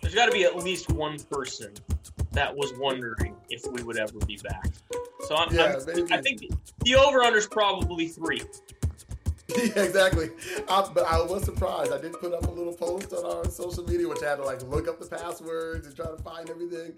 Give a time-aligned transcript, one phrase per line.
[0.00, 1.72] There's got to be at least one person
[2.32, 4.66] that was wondering if we would ever be back.
[5.26, 6.42] So I'm, Yeah, I'm- I think
[6.84, 8.42] the, over under is probably three.
[9.56, 10.30] yeah, exactly.
[10.68, 11.92] I, but I was surprised.
[11.92, 14.44] I did put up a little post on our social media, which I had to
[14.44, 16.94] like look up the passwords and try to find everything.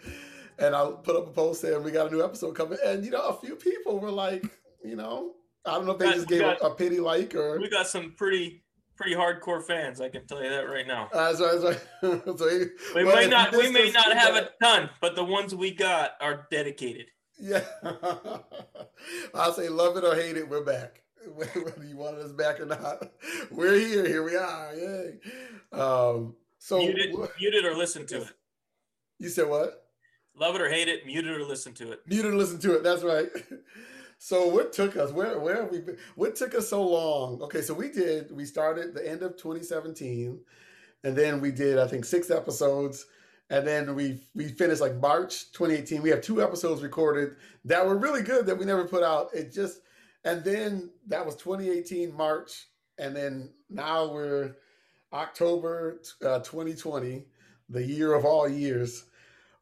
[0.59, 2.79] And I put up a post saying we got a new episode coming.
[2.85, 4.45] And you know, a few people were like,
[4.85, 5.33] you know,
[5.67, 7.59] I don't know if they Got- just gave got- a, a pity like or.
[7.61, 8.63] We got some pretty
[8.97, 10.01] pretty hardcore fans.
[10.01, 11.09] I can tell you that right now.
[11.13, 11.61] Uh, so,
[12.01, 15.55] so, so, We well, may not we may not have a ton, but the ones
[15.55, 17.07] we got are dedicated.
[17.39, 17.65] Yeah.
[19.35, 21.03] I'll say love it or hate it, we're back.
[21.35, 23.11] Whether you wanted us back or not,
[23.51, 24.07] we're here.
[24.07, 24.75] Here we are.
[24.75, 25.19] Yay.
[25.73, 28.29] Um, so Mute it, mute or listen to it.
[29.19, 29.87] you said what?
[30.37, 32.01] Love it or hate it, muted or listen to it.
[32.07, 32.83] Muted or listen to it.
[32.83, 33.29] That's right.
[34.25, 35.13] So what took us?
[35.13, 35.99] Where where have we been?
[36.15, 37.43] What took us so long?
[37.43, 38.35] Okay, so we did.
[38.35, 40.41] We started the end of 2017,
[41.05, 43.05] and then we did I think six episodes,
[43.51, 46.01] and then we we finished like March 2018.
[46.01, 49.29] We have two episodes recorded that were really good that we never put out.
[49.35, 49.83] It just
[50.25, 54.57] and then that was 2018 March, and then now we're
[55.13, 57.27] October uh, 2020,
[57.69, 59.05] the year of all years.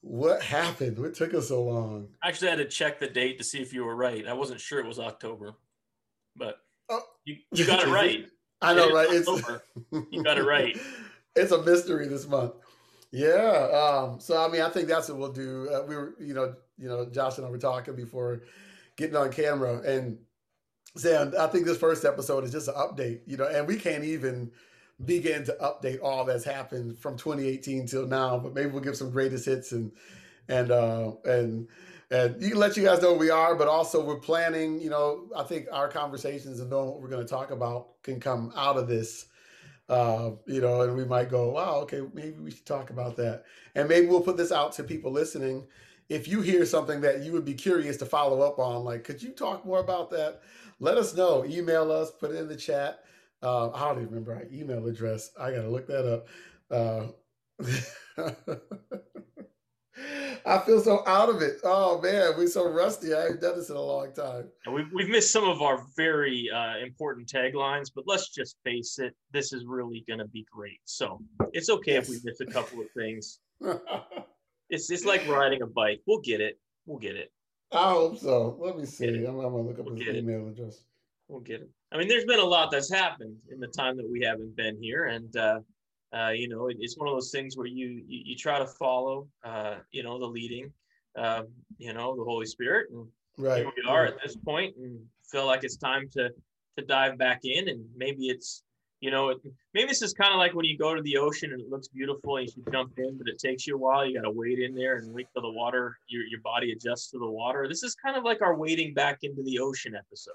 [0.02, 0.98] What happened?
[0.98, 2.08] What took us so long?
[2.22, 4.26] I actually had to check the date to see if you were right.
[4.26, 5.54] I wasn't sure it was October,
[6.36, 6.56] but
[6.90, 7.00] Oh.
[7.24, 8.26] you, you got it right.
[8.60, 9.08] I know, It right?
[9.10, 9.28] It's.
[10.10, 10.76] You got it right.
[11.36, 12.52] it's a mystery this month.
[13.12, 13.68] Yeah.
[13.72, 15.68] Um, so I mean, I think that's what we'll do.
[15.72, 18.42] Uh, we were, you know, you know, Josh and I were talking before
[18.96, 20.18] getting on camera, and
[20.96, 23.20] saying I think this first episode is just an update.
[23.26, 24.50] You know, and we can't even
[25.04, 28.38] begin to update all that's happened from 2018 till now.
[28.38, 29.92] But maybe we'll give some greatest hits and
[30.48, 31.68] and uh, and
[32.10, 33.54] and you can let you guys know we are.
[33.54, 34.80] But also, we're planning.
[34.80, 38.20] You know, I think our conversations and knowing what we're going to talk about can
[38.20, 39.26] come out of this.
[39.88, 43.44] Uh, you know, and we might go, wow, okay, maybe we should talk about that.
[43.74, 45.66] And maybe we'll put this out to people listening.
[46.08, 49.22] If you hear something that you would be curious to follow up on, like, could
[49.22, 50.40] you talk more about that?
[50.80, 51.44] Let us know.
[51.44, 53.04] Email us, put it in the chat.
[53.42, 55.30] Uh, I don't even remember our email address.
[55.38, 56.28] I got to look that up.
[56.70, 57.06] Uh,
[60.44, 61.58] I feel so out of it.
[61.62, 63.14] Oh man, we're so rusty.
[63.14, 64.48] I haven't done this in a long time.
[64.72, 69.14] We've, we've missed some of our very uh, important taglines, but let's just face it,
[69.32, 70.80] this is really going to be great.
[70.84, 71.20] So
[71.52, 73.38] it's okay if we miss a couple of things.
[74.70, 76.00] It's it's like riding a bike.
[76.06, 76.58] We'll get it.
[76.86, 77.30] We'll get it.
[77.72, 78.56] I hope so.
[78.58, 79.06] Let me see.
[79.26, 80.20] I'm, I'm gonna look up We'll his get it.
[80.20, 80.82] email address.
[81.28, 81.68] We'll get it.
[81.92, 84.80] I mean, there's been a lot that's happened in the time that we haven't been
[84.80, 85.60] here, and uh,
[86.16, 88.66] uh, you know, it, it's one of those things where you you, you try to
[88.66, 90.72] follow, uh, you know, the leading,
[91.16, 91.48] um,
[91.78, 93.06] you know, the Holy Spirit, and
[93.38, 93.62] Right.
[93.62, 95.00] here we are at this point, and
[95.30, 96.30] feel like it's time to
[96.78, 98.62] to dive back in, and maybe it's
[99.00, 99.38] you know, it,
[99.74, 101.88] maybe this is kind of like when you go to the ocean and it looks
[101.88, 104.06] beautiful and you jump in, but it takes you a while.
[104.06, 107.10] You got to wade in there and wait till the water, your your body adjusts
[107.10, 107.66] to the water.
[107.68, 110.34] This is kind of like our wading back into the ocean episode.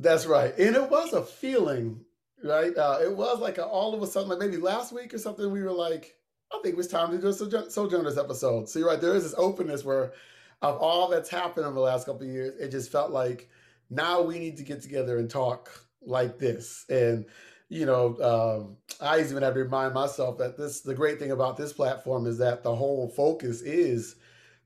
[0.00, 0.56] That's right.
[0.56, 2.04] And it was a feeling,
[2.44, 2.74] right?
[2.76, 5.50] Uh, it was like a, all of a sudden, like maybe last week or something,
[5.50, 6.14] we were like,
[6.52, 8.68] I think it was time to do a Sojourn- Sojourners episode.
[8.68, 9.00] So you're right.
[9.00, 10.12] There is this openness where,
[10.62, 13.50] of all that's happened over the last couple of years, it just felt like
[13.90, 15.68] now we need to get together and talk
[16.00, 16.84] like this.
[16.88, 17.26] And,
[17.68, 21.56] you know, um, I even have to remind myself that this, the great thing about
[21.56, 24.14] this platform is that the whole focus is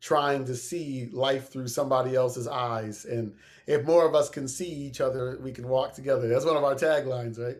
[0.02, 3.04] trying to see life through somebody else's eyes.
[3.04, 3.32] And
[3.68, 6.28] if more of us can see each other, we can walk together.
[6.28, 7.56] That's one of our taglines, right?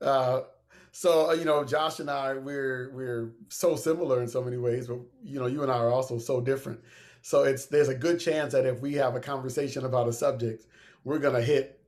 [0.00, 0.44] Uh,
[0.92, 4.88] so uh, you know, Josh and I, we're we're so similar in so many ways,
[4.88, 6.80] but you know, you and I are also so different.
[7.20, 10.66] So it's there's a good chance that if we have a conversation about a subject,
[11.04, 11.80] we're gonna hit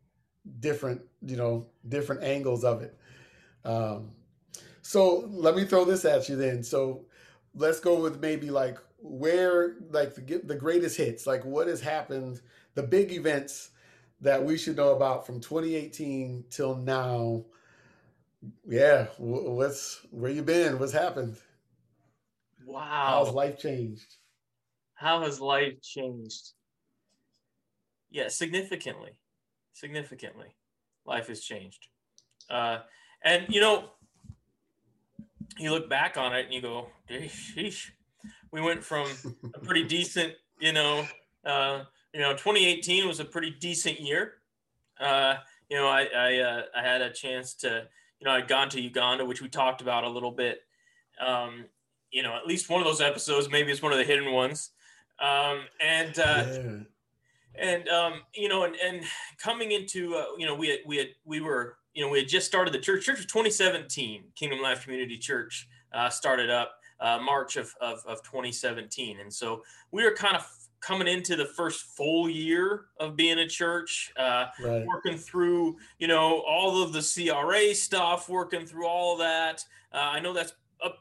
[0.61, 2.99] different, you know, different angles of it.
[3.65, 4.11] Um,
[4.83, 6.63] so let me throw this at you then.
[6.63, 7.07] So
[7.55, 8.79] let's go with maybe like
[9.09, 12.41] where like the, the greatest hits, like what has happened,
[12.75, 13.71] the big events
[14.21, 17.45] that we should know about from 2018 till now.
[18.67, 20.79] Yeah, what's where you been?
[20.79, 21.37] What's happened?
[22.65, 23.25] Wow.
[23.25, 24.17] How's life changed?
[24.95, 26.53] How has life changed?
[28.11, 29.19] Yeah, significantly.
[29.73, 30.57] Significantly.
[31.05, 31.89] Life has changed.
[32.49, 32.79] Uh,
[33.23, 33.91] and, you know,
[35.59, 37.91] you look back on it and you go, sheesh.
[38.53, 39.09] We went from
[39.55, 41.07] a pretty decent, you know,
[41.45, 44.35] uh, you know, 2018 was a pretty decent year.
[44.99, 45.37] Uh,
[45.69, 47.87] you know, I I, uh, I had a chance to,
[48.21, 50.61] you know, I'd gone to Uganda, which we talked about a little bit.
[51.21, 51.67] Um,
[52.11, 54.71] you know, at least one of those episodes, maybe it's one of the hidden ones.
[55.19, 56.79] Um, and uh, yeah.
[57.59, 59.03] and um, you know, and, and
[59.39, 62.29] coming into uh, you know, we had we had we were you know, we had
[62.29, 63.07] just started the church.
[63.07, 68.23] Church of 2017, Kingdom Life Community Church uh, started up uh, March of, of, of
[68.23, 69.21] 2017.
[69.21, 69.63] And so
[69.93, 70.47] we are kind of
[70.81, 74.87] coming into the first full year of being a church, uh, right.
[74.87, 79.65] working through, you know, all of the CRA stuff, working through all that.
[79.93, 80.53] Uh, I know that's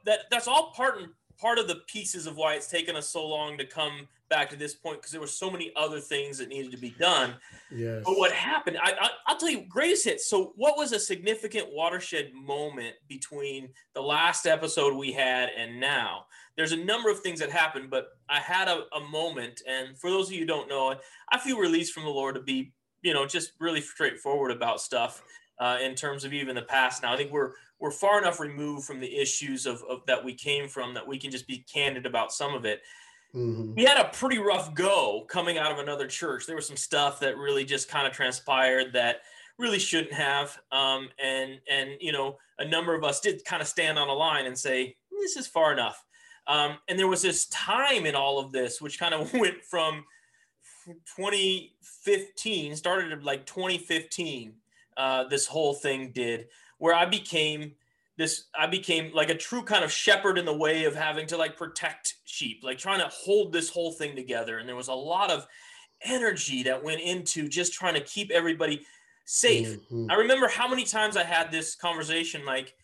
[0.05, 3.27] that that's all part and part of the pieces of why it's taken us so
[3.27, 6.49] long to come back to this point because there were so many other things that
[6.49, 7.35] needed to be done.
[7.71, 8.03] Yes.
[8.05, 10.29] But what happened, I, I, will tell you, greatest hits.
[10.29, 16.25] So, what was a significant watershed moment between the last episode we had and now?
[16.57, 20.09] There's a number of things that happened, but I had a, a moment, and for
[20.09, 20.95] those of you who don't know,
[21.29, 25.21] I feel released from the Lord to be, you know, just really straightforward about stuff
[25.59, 27.03] uh, in terms of even the past.
[27.03, 30.33] Now, I think we're we're far enough removed from the issues of, of that we
[30.33, 32.81] came from that we can just be candid about some of it.
[33.35, 33.73] Mm-hmm.
[33.75, 36.45] We had a pretty rough go coming out of another church.
[36.45, 39.21] There was some stuff that really just kind of transpired that
[39.57, 40.57] really shouldn't have.
[40.71, 44.13] Um, and and you know, a number of us did kind of stand on a
[44.13, 46.03] line and say this is far enough.
[46.47, 50.05] Um, and there was this time in all of this, which kind of went from
[51.17, 54.53] 2015, started like 2015.
[54.97, 56.47] Uh, this whole thing did,
[56.77, 57.73] where I became
[58.17, 61.37] this i became like a true kind of shepherd in the way of having to
[61.37, 64.57] like protect sheep like trying to hold this whole thing together.
[64.57, 65.47] And there was a lot of
[66.01, 68.85] energy that went into just trying to keep everybody
[69.25, 69.79] safe.
[69.79, 70.11] Mm-hmm.
[70.11, 72.75] i remember how many times i had this conversation like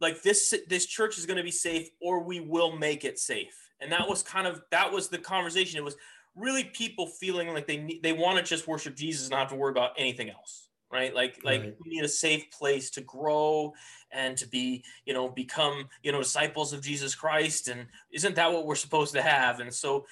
[0.00, 3.54] like this this church is going to be safe or we will make it safe.
[3.80, 5.78] And that was kind of that was the conversation.
[5.78, 5.96] It was
[6.36, 9.56] really people feeling like they they want to just worship jesus and not have to
[9.56, 11.14] worry about anything else right?
[11.14, 11.76] Like like right.
[11.84, 13.72] we need a safe place to grow
[14.10, 18.52] and to be you know become you know disciples of jesus christ and isn't that
[18.52, 19.60] what we're supposed to have?
[19.60, 20.06] And so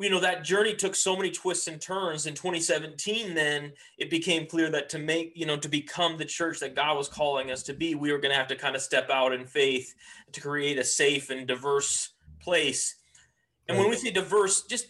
[0.00, 2.26] you know that journey took so many twists and turns.
[2.26, 6.60] In 2017 then it became clear that to make you know to become the church
[6.60, 8.82] that god was calling us to be we were going to have to kind of
[8.82, 9.94] step out in faith
[10.32, 12.10] to create a safe and diverse
[12.40, 12.96] place.
[13.68, 14.86] And when we say diverse just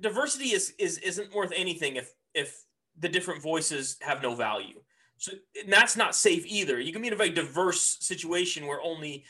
[0.00, 2.65] diversity is is isn't worth anything if if
[2.98, 4.80] the different voices have no value.
[5.18, 5.32] So
[5.68, 6.80] that's not safe either.
[6.80, 9.24] You can be in a very diverse situation where only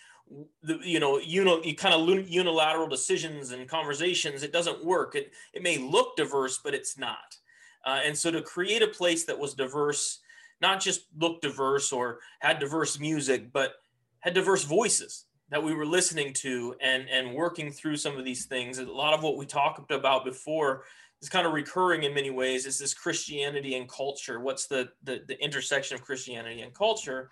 [0.62, 5.14] the you know you know you kind of unilateral decisions and conversations it doesn't work.
[5.14, 7.36] It it may look diverse, but it's not.
[7.84, 10.18] Uh, and so to create a place that was diverse,
[10.60, 13.74] not just looked diverse or had diverse music, but
[14.20, 18.46] had diverse voices that we were listening to and and working through some of these
[18.46, 18.78] things.
[18.78, 20.82] A lot of what we talked about before
[21.22, 24.40] is kind of recurring in many ways is this Christianity and culture.
[24.40, 27.30] What's the, the, the intersection of Christianity and culture?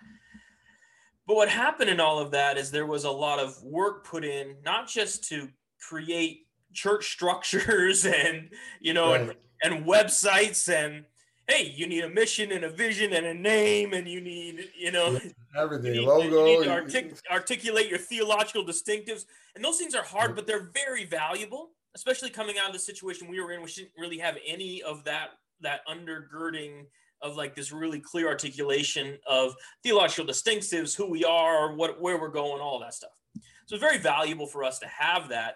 [1.27, 4.23] But what happened in all of that is there was a lot of work put
[4.23, 5.49] in, not just to
[5.79, 8.49] create church structures and
[8.81, 9.21] you know right.
[9.63, 11.05] and, and websites and
[11.47, 14.91] hey, you need a mission and a vision and a name, and you need, you
[14.91, 15.19] know,
[15.55, 16.45] everything you need, logo.
[16.45, 20.71] You need to artic- articulate your theological distinctives, and those things are hard, but they're
[20.73, 24.37] very valuable especially coming out of the situation we were in, we didn't really have
[24.45, 25.29] any of that
[25.61, 26.85] that undergirding
[27.21, 32.29] of like this really clear articulation of theological distinctives, who we are, what where we're
[32.29, 33.17] going, all that stuff.
[33.65, 35.55] So it's very valuable for us to have that.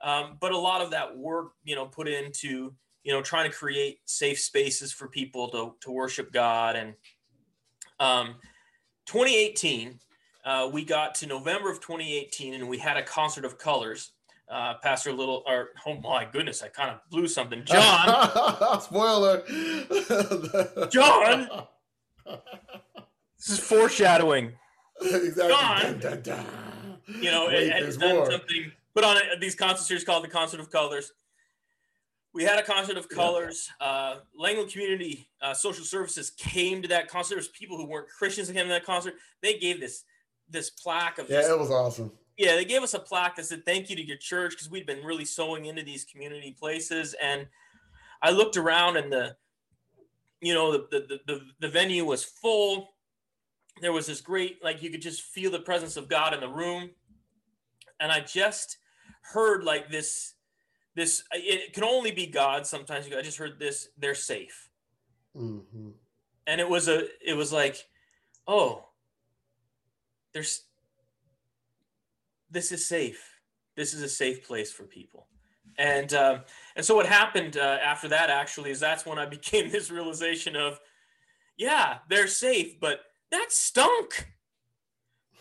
[0.00, 3.56] Um, but a lot of that work, you know, put into you know trying to
[3.56, 6.76] create safe spaces for people to to worship God.
[6.76, 6.94] And
[7.98, 8.36] um,
[9.06, 9.98] 2018,
[10.44, 14.12] uh, we got to November of 2018, and we had a concert of colors
[14.52, 17.62] uh, Pastor Little, or oh my goodness, I kind of blew something.
[17.64, 19.42] John, spoiler.
[20.90, 21.48] John,
[23.38, 24.52] this is foreshadowing.
[25.00, 25.48] Exactly.
[25.48, 26.46] John, dun, dun, dun.
[27.20, 28.30] you know, Wait, done more.
[28.30, 28.72] something.
[28.94, 31.12] Put on a, these concert series called the Concert of Colors.
[32.34, 33.68] We had a concert of colors.
[33.80, 33.86] Yeah.
[33.86, 37.34] Uh, Langland Community uh, Social Services came to that concert.
[37.34, 39.14] There was people who weren't Christians that came to that concert.
[39.40, 40.04] They gave this
[40.48, 43.44] this plaque of yeah, this, it was awesome yeah, they gave us a plaque that
[43.44, 47.14] said thank you to your church because we'd been really sowing into these community places.
[47.22, 47.46] And
[48.20, 49.36] I looked around and the,
[50.40, 52.94] you know, the the the, the venue was full.
[53.80, 56.48] There was this great, like you could just feel the presence of God in the
[56.48, 56.90] room.
[58.00, 58.78] And I just
[59.22, 60.34] heard like this,
[60.96, 62.66] this it can only be God.
[62.66, 64.68] Sometimes I just heard this, they're safe.
[65.36, 65.90] Mm-hmm.
[66.48, 67.76] And it was a, it was like,
[68.48, 68.88] oh,
[70.34, 70.64] there's
[72.52, 73.28] this is safe.
[73.76, 75.26] This is a safe place for people.
[75.78, 76.40] And um,
[76.76, 80.54] and so what happened uh, after that actually is that's when I became this realization
[80.54, 80.78] of,
[81.56, 84.28] yeah, they're safe, but that stunk.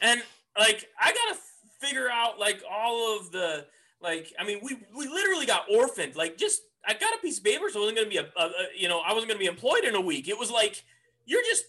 [0.01, 0.21] And
[0.57, 1.39] like I gotta
[1.79, 3.65] figure out like all of the
[4.01, 6.15] like I mean we we literally got orphaned.
[6.15, 8.45] Like just I got a piece of paper, so I wasn't gonna be a, a,
[8.45, 10.27] a you know I wasn't gonna be employed in a week.
[10.27, 10.83] It was like
[11.25, 11.65] you're just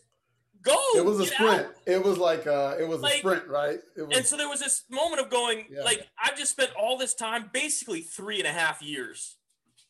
[0.63, 0.77] go.
[0.97, 1.67] It was a sprint.
[1.67, 3.79] out." It was like uh it was Like- a sprint, right?
[3.97, 5.83] It was And so there was this moment of going, Yeah.
[5.83, 9.37] like, I've just spent all this time, basically three and a half years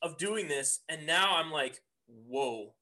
[0.01, 2.75] of doing this, and now I'm like, whoa.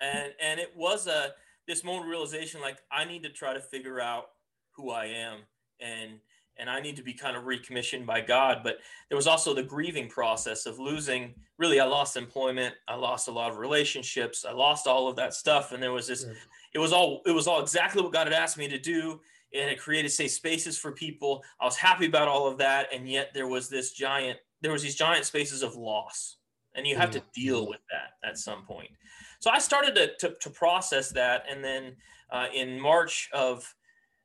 [0.00, 1.34] And and it was a
[1.66, 4.30] this moment of realization, like, I need to try to figure out
[4.72, 5.40] who I am
[5.80, 6.20] and
[6.58, 8.62] and I need to be kind of recommissioned by God.
[8.64, 8.78] But
[9.10, 11.34] there was also the grieving process of losing.
[11.58, 12.74] Really, I lost employment.
[12.88, 14.42] I lost a lot of relationships.
[14.46, 15.72] I lost all of that stuff.
[15.72, 16.24] And there was this.
[16.26, 16.32] Yeah.
[16.74, 17.22] It was all.
[17.26, 19.20] It was all exactly what God had asked me to do.
[19.54, 21.42] And it created safe spaces for people.
[21.60, 24.38] I was happy about all of that, and yet there was this giant.
[24.60, 26.38] There was these giant spaces of loss,
[26.74, 28.90] and you have to deal with that at some point.
[29.38, 31.96] So I started to to, to process that, and then
[32.30, 33.74] uh, in March of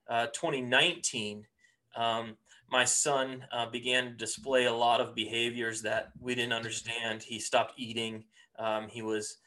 [0.10, 1.46] uh, 2019
[1.96, 2.38] um,
[2.70, 7.22] my son uh, began to display a lot of behaviors that we didn't understand.
[7.22, 8.24] He stopped eating.
[8.58, 9.38] Um, he was,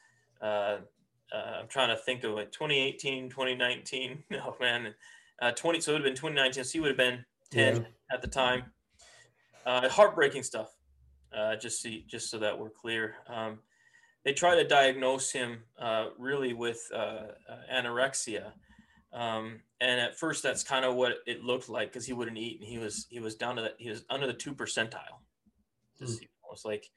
[0.41, 0.77] uh,
[1.33, 4.23] uh, I'm trying to think of it, 2018, 2019.
[4.29, 4.93] No, man.
[5.41, 6.63] Uh, 20, so it would have been 2019.
[6.63, 7.81] So he would have been 10 Yeah.
[8.11, 8.71] at the time.
[9.65, 10.69] Uh, heartbreaking stuff.
[11.35, 13.15] Uh, just see, just so that we're clear.
[13.27, 13.59] Um,
[14.23, 17.23] they try to diagnose him uh, really with uh,
[17.71, 18.53] anorexia.
[19.11, 22.59] Um, and at first, that's kind of what it looked like because he wouldn't eat,
[22.59, 25.19] and he was he was down to that he was under the two percentile.
[25.99, 26.89] Just you know, it's like,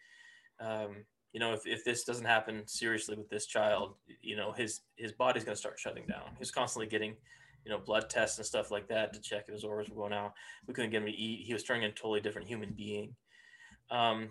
[0.60, 4.80] um, you know, if, if this doesn't happen seriously with this child, you know, his
[4.96, 6.30] his body's going to start shutting down.
[6.38, 7.16] He's constantly getting,
[7.64, 10.12] you know, blood tests and stuff like that to check if his organs were going
[10.12, 10.32] out.
[10.66, 11.46] We couldn't get him to eat.
[11.46, 13.14] He was turning into a totally different human being.
[13.90, 14.30] Um,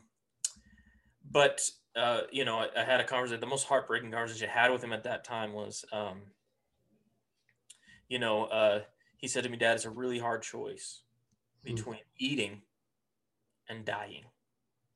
[1.30, 1.62] but
[1.96, 3.42] uh, you know, I, I had a conversation.
[3.42, 5.86] The most heartbreaking conversation I had with him at that time was.
[5.92, 6.22] Um,
[8.10, 8.84] you know, uh,
[9.18, 11.01] he said to me, Dad, it's a really hard choice
[11.66, 11.75] Hmm.
[11.75, 12.62] between eating
[13.68, 14.24] and dying.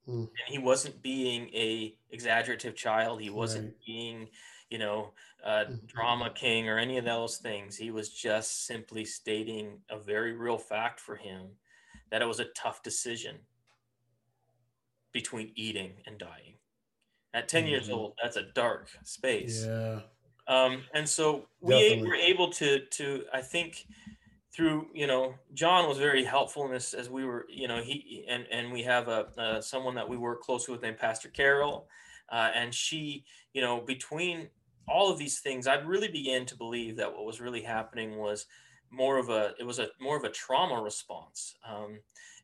[0.06, 0.26] Hmm.
[0.40, 3.22] And he wasn't being a exaggerative child.
[3.22, 3.82] He wasn't Right.
[3.86, 4.30] being,
[4.70, 5.88] you know, uh, Mhm.
[5.88, 7.78] drama king or any of those things.
[7.78, 11.58] He was just simply stating a very real fact for him
[12.10, 13.46] that it was a tough decision
[15.14, 16.60] between eating and dying.
[17.34, 17.92] At 10 years Mhm.
[17.92, 20.08] old, that's a dark space Yeah.
[20.48, 22.12] um, and so we Definitely.
[22.12, 23.88] were able to to i think
[24.54, 28.26] through you know john was very helpful in this as we were you know he
[28.30, 31.88] and and we have a someone that we work closely with named pastor carol
[32.32, 34.50] uh, and she you know between
[34.88, 38.46] all of these things i really began to believe that what was really happening was
[38.90, 42.00] more of a it was a more of a trauma response um,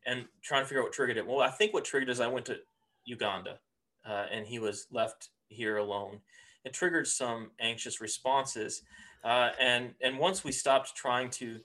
[0.06, 2.28] and trying to figure out what triggered it well i think what triggered is i
[2.28, 2.58] went to
[3.06, 3.60] uganda
[4.08, 6.22] uh, and he was left here alone
[6.68, 8.84] it triggered some anxious responses.
[9.24, 11.60] Uh, and and once we stopped trying to,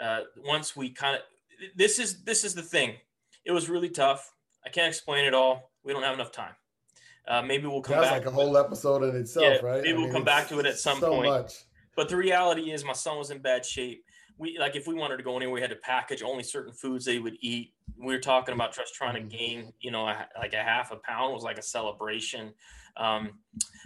[0.00, 1.22] uh, once we kind of,
[1.76, 2.94] this is this is the thing.
[3.44, 4.32] It was really tough.
[4.64, 5.70] I can't explain it all.
[5.82, 6.52] We don't have enough time.
[7.26, 8.24] Uh, maybe we'll come That's back.
[8.24, 9.82] like a whole episode in itself, Yeah, right?
[9.82, 11.26] maybe we'll come back to it at some so point.
[11.30, 11.52] Much.
[11.94, 14.04] But the reality is, my son was in bad shape.
[14.38, 17.04] We like if we wanted to go anywhere, we had to package only certain foods
[17.04, 17.72] they would eat.
[17.98, 19.30] We were talking about just trying to Mhm.
[19.38, 22.54] gain, you know, a, like a half a pound was like a celebration.
[22.98, 23.30] Um,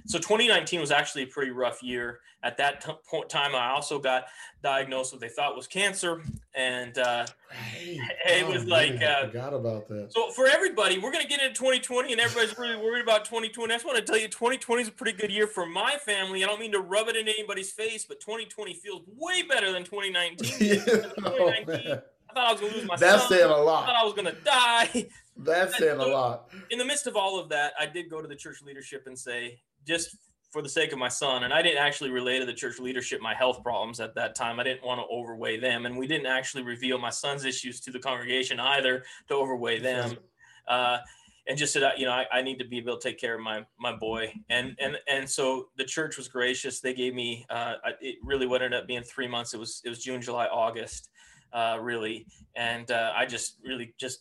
[0.07, 2.21] so 2019 was actually a pretty rough year.
[2.42, 4.25] At that t- point time, I also got
[4.62, 6.23] diagnosed with what they thought was cancer,
[6.54, 7.99] and uh, Right.
[8.26, 10.12] It was like, I uh, forgot about that.
[10.12, 13.73] so for everybody, we're gonna get into 2020, and everybody's really worried about 2020.
[13.73, 16.42] I just want to tell you, 2020 is a pretty good year for my family.
[16.42, 19.85] I don't mean to rub it in anybody's face, but 2020 feels way better than
[19.85, 20.33] 2019.
[20.62, 20.76] Yeah,
[21.25, 22.02] oh, 2019, man.
[22.32, 23.28] I thought I was gonna lose my That's son.
[23.38, 23.84] saying a lot.
[23.84, 25.08] I thought I was gonna die.
[25.36, 26.50] That's saying a lot.
[26.70, 29.18] In the midst of all of that, I did go to the church leadership and
[29.18, 30.16] say, just
[30.50, 33.20] for the sake of my son, and I didn't actually relay to the church leadership
[33.22, 34.60] my health problems at that time.
[34.60, 37.90] I didn't want to overweigh them, and we didn't actually reveal my son's issues to
[37.90, 40.18] the congregation either to overweigh them.
[40.68, 40.98] uh,
[41.48, 43.40] and just said, you know, I, I need to be able to take care of
[43.40, 46.80] my my boy, and and and so the church was gracious.
[46.80, 49.52] They gave me uh, it really what ended up being three months.
[49.54, 51.08] It was it was June, July, August,
[51.52, 54.21] uh, really, and uh, I just really just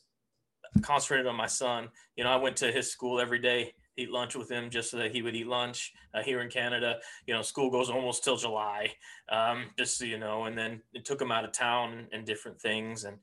[0.81, 1.89] concentrated on my son.
[2.15, 4.97] You know, I went to his school every day, eat lunch with him just so
[4.97, 6.97] that he would eat lunch uh, here in Canada.
[7.27, 8.91] You know, school goes almost till July,
[9.29, 12.61] um, just so you know, and then it took him out of town and different
[12.61, 13.17] things, and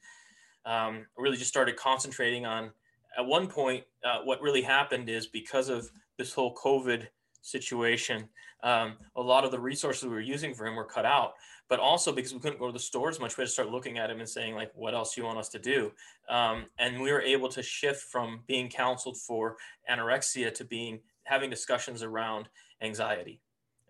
[0.66, 2.70] um, really just started concentrating on
[3.16, 7.06] at one point, uh, what really happened is because of this whole COVID
[7.42, 8.28] situation,
[8.62, 11.32] um, a lot of the resources we were using for him were cut out.
[11.68, 13.98] But also because we couldn't go to the stores much, we had to start looking
[13.98, 15.92] at him and saying, like, what else do you want us to do?
[16.28, 19.56] Um, and we were able to shift from being counseled for
[19.90, 22.48] anorexia to being having discussions around
[22.80, 23.40] anxiety.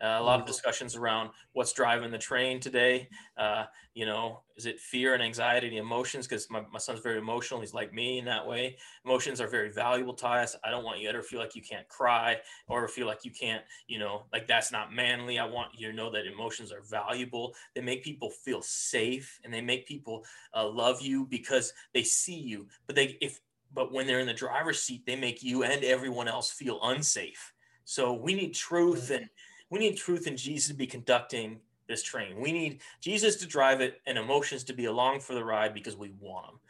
[0.03, 3.09] Uh, a lot of discussions around what's driving the train today.
[3.37, 3.65] Uh,
[3.95, 6.27] you know, is it fear and anxiety, the emotions?
[6.27, 7.61] Because my, my son's very emotional.
[7.61, 8.77] He's like me in that way.
[9.05, 10.55] Emotions are very valuable to us.
[10.65, 12.37] I don't want you to ever feel like you can't cry
[12.69, 15.39] or feel like you can't, you know, like that's not manly.
[15.39, 17.55] I want you to know that emotions are valuable.
[17.75, 20.25] They make people feel safe and they make people
[20.55, 22.69] uh, love you because they see you.
[22.87, 23.41] But they, if,
[23.75, 27.53] but when they're in the driver's seat, they make you and everyone else feel unsafe.
[27.85, 29.29] So we need truth and
[29.71, 32.41] we need truth and Jesus to be conducting this train.
[32.41, 35.97] We need Jesus to drive it and emotions to be along for the ride because
[35.97, 36.61] we want them.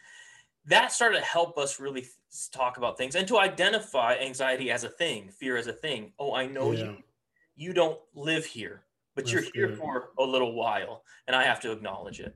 [0.67, 2.07] That started to help us really
[2.53, 6.13] talk about things and to identify anxiety as a thing, fear as a thing.
[6.19, 6.85] Oh, I know yeah.
[6.85, 6.97] you
[7.57, 8.83] you don't live here,
[9.17, 9.79] but that's you're here good.
[9.79, 12.35] for a little while and I have to acknowledge it.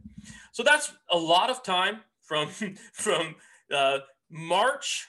[0.52, 2.48] So that's a lot of time from
[2.92, 3.34] from
[3.74, 3.98] uh,
[4.30, 5.08] March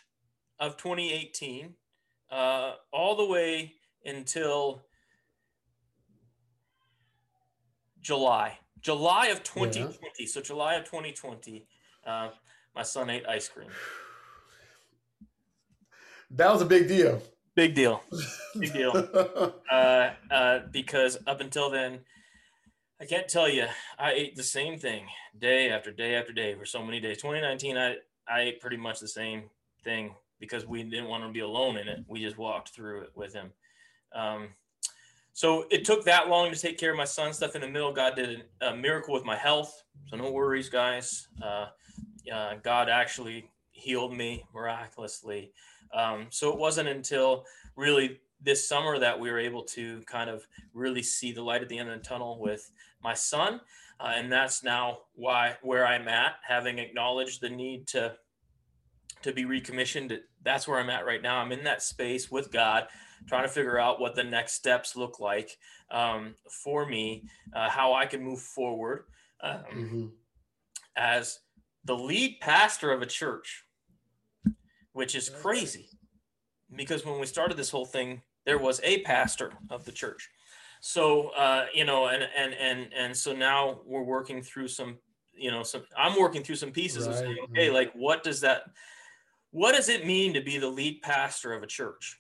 [0.59, 1.73] of 2018
[2.31, 3.73] uh, all the way
[4.05, 4.83] until
[8.03, 10.09] July, July of 2020.
[10.19, 10.27] Yeah.
[10.27, 11.65] So July of 2020,
[12.05, 12.29] uh,
[12.75, 13.69] my son ate ice cream.
[16.35, 17.21] That was a big deal.
[17.53, 18.01] Big deal.
[18.59, 19.53] Big deal.
[19.71, 21.99] uh, uh, because up until then,
[22.99, 23.67] I can't tell you,
[23.99, 25.05] I ate the same thing
[25.37, 27.17] day after day after day for so many days.
[27.17, 29.43] 2019, I, I ate pretty much the same
[29.83, 32.03] thing because we didn't want to be alone in it.
[32.07, 33.51] We just walked through it with him.
[34.15, 34.49] Um,
[35.33, 37.91] so it took that long to take care of my son stuff in the middle.
[37.91, 39.83] God did a, miracle with my health.
[40.07, 41.27] So no worries, guys.
[41.41, 41.67] Uh,
[42.31, 45.51] uh, God actually healed me miraculously.
[45.93, 50.45] Um, so it wasn't until really this summer that we were able to kind of
[50.73, 52.71] really see the light at the end of the tunnel with
[53.01, 53.59] my son.
[53.99, 58.15] Uh, and that's now why where I'm at, having acknowledged the need to
[59.23, 60.19] to be recommissioned.
[60.43, 61.37] That's where I'm at right now.
[61.37, 62.87] I'm in that space with God,
[63.27, 65.57] trying to figure out what the next steps look like
[65.91, 69.05] um, for me, uh, how I can move forward
[69.41, 70.05] um, mm-hmm.
[70.95, 71.39] as
[71.85, 73.65] the lead pastor of a church,
[74.93, 75.89] which is crazy
[76.75, 80.29] because when we started this whole thing, there was a pastor of the church.
[80.81, 84.97] So uh, you know, and and and and so now we're working through some,
[85.33, 85.83] you know, some.
[85.97, 87.13] I'm working through some pieces right.
[87.13, 88.63] of saying, okay, like what does that,
[89.51, 92.19] what does it mean to be the lead pastor of a church?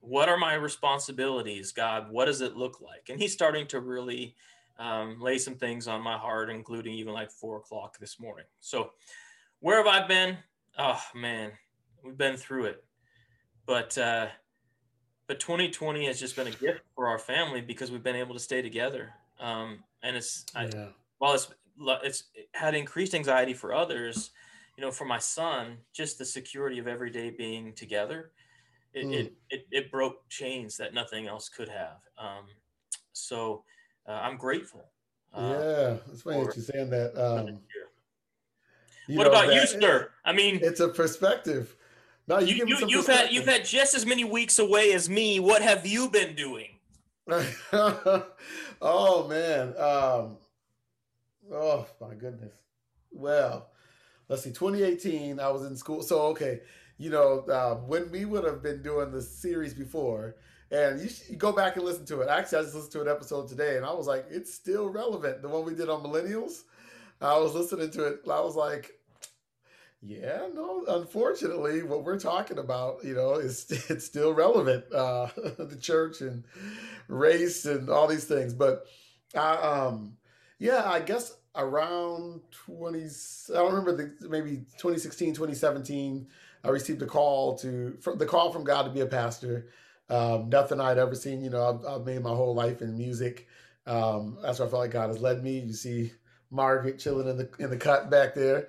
[0.00, 2.10] What are my responsibilities god?
[2.10, 3.08] What does it look like?
[3.08, 4.34] And he's starting to really
[4.78, 8.46] um, lay some things on my heart including even like four o'clock this morning.
[8.60, 8.90] So
[9.60, 10.38] where have i been?
[10.78, 11.52] Oh man
[12.04, 12.84] we've been through it.
[13.66, 14.28] But uh
[15.26, 18.40] but 2020 has just been a gift for our family because we've been able to
[18.40, 19.12] stay together.
[19.40, 20.62] Um and it's yeah.
[20.62, 21.48] I, while it's
[22.04, 24.30] it's it had increased anxiety for others
[24.76, 28.30] you know for my son just the security of every day being together
[28.94, 29.14] it, mm.
[29.14, 31.98] it, it, it, broke chains that nothing else could have.
[32.18, 32.46] Um,
[33.12, 33.64] so
[34.06, 34.84] uh, I'm grateful.
[35.32, 37.12] Uh, yeah, it's funny that you're saying that.
[37.16, 37.60] Um,
[39.08, 40.10] what know, about that, you, sir?
[40.24, 41.74] I mean, it's a perspective.
[42.26, 45.40] No, you, you, you have had you've had just as many weeks away as me.
[45.40, 46.68] What have you been doing?
[47.72, 49.68] oh man.
[49.78, 50.36] Um,
[51.50, 52.52] oh my goodness.
[53.10, 53.70] Well,
[54.28, 54.50] let's see.
[54.50, 56.02] 2018, I was in school.
[56.02, 56.60] So okay,
[56.98, 60.36] you know, uh, when we would have been doing the series before,
[60.70, 62.28] and you, you, go back and listen to it.
[62.28, 65.40] Actually, I just listened to an episode today, and I was like, it's still relevant.
[65.40, 66.64] The one we did on millennials,
[67.20, 68.20] I was listening to it.
[68.30, 68.92] I was like,
[70.02, 70.84] yeah, no.
[70.88, 74.84] Unfortunately, what we're talking about, you know, is it's still relevant.
[74.92, 76.44] Uh, the church and
[77.06, 78.86] race and all these things, but
[79.34, 80.16] I, um,
[80.58, 86.28] yeah, I guess around 20 i don't remember the maybe 2016 2017
[86.64, 89.68] I received a call to from the call from God to be a pastor.
[90.10, 91.42] Um, nothing I'd ever seen.
[91.42, 93.46] You know, I've, I've made my whole life in music.
[93.86, 95.58] Um, that's where I felt like God has led me.
[95.60, 96.12] You see
[96.50, 98.68] Margaret chilling in the in the cut back there.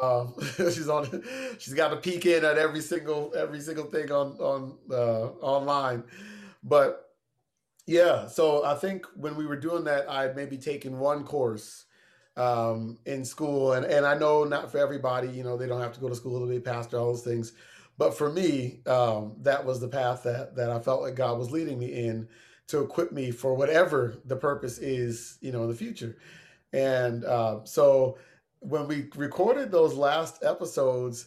[0.00, 1.22] Um, she's on.
[1.58, 6.04] She's got to peek in at every single every single thing on on uh, online.
[6.62, 7.10] But
[7.86, 11.86] yeah, so I think when we were doing that, I maybe taken one course
[12.40, 13.74] um, in school.
[13.74, 16.14] And, and I know not for everybody, you know, they don't have to go to
[16.14, 17.52] school to be pastor, all those things.
[17.98, 21.50] But for me, um, that was the path that, that I felt like God was
[21.50, 22.26] leading me in
[22.68, 26.16] to equip me for whatever the purpose is, you know, in the future.
[26.72, 28.16] And uh, so
[28.60, 31.26] when we recorded those last episodes,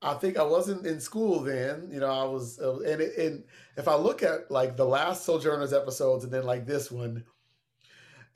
[0.00, 1.90] I think I wasn't in school then.
[1.92, 3.44] You know, I was, uh, and, and
[3.76, 7.24] if I look at like the last Sojourners episodes and then like this one,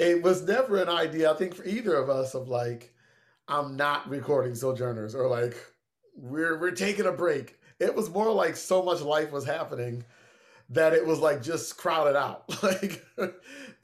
[0.01, 2.95] it was never an idea, I think, for either of us of like,
[3.47, 5.55] I'm not recording Sojourners or like
[6.17, 7.59] we're we're taking a break.
[7.79, 10.05] It was more like so much life was happening
[10.71, 12.45] that it was like just crowded out.
[12.63, 13.05] like,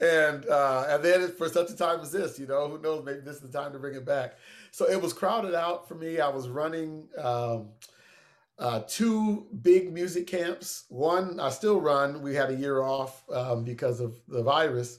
[0.01, 3.05] and uh, and then for such a time as this, you know, who knows?
[3.05, 4.37] Maybe this is the time to bring it back.
[4.71, 6.19] So it was crowded out for me.
[6.19, 7.07] I was running.
[7.17, 7.69] Um,
[8.59, 10.85] uh, two big music camps.
[10.89, 12.23] One I still run.
[12.23, 14.97] We had a year off um, because of the virus,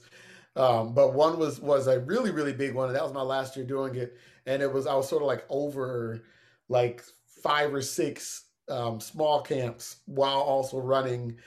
[0.55, 3.55] um, but one was was a really really big one, and that was my last
[3.55, 4.17] year doing it.
[4.45, 6.23] And it was I was sort of like over
[6.67, 7.03] like
[7.43, 11.37] five or six um, small camps while also running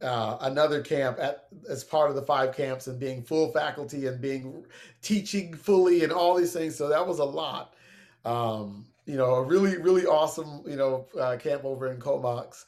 [0.00, 4.20] uh, another camp at, as part of the five camps and being full faculty and
[4.20, 4.64] being
[5.02, 6.76] teaching fully and all these things.
[6.76, 7.74] So that was a lot.
[8.24, 12.66] Um, you know, a really, really awesome, you know, uh, camp over in Comox.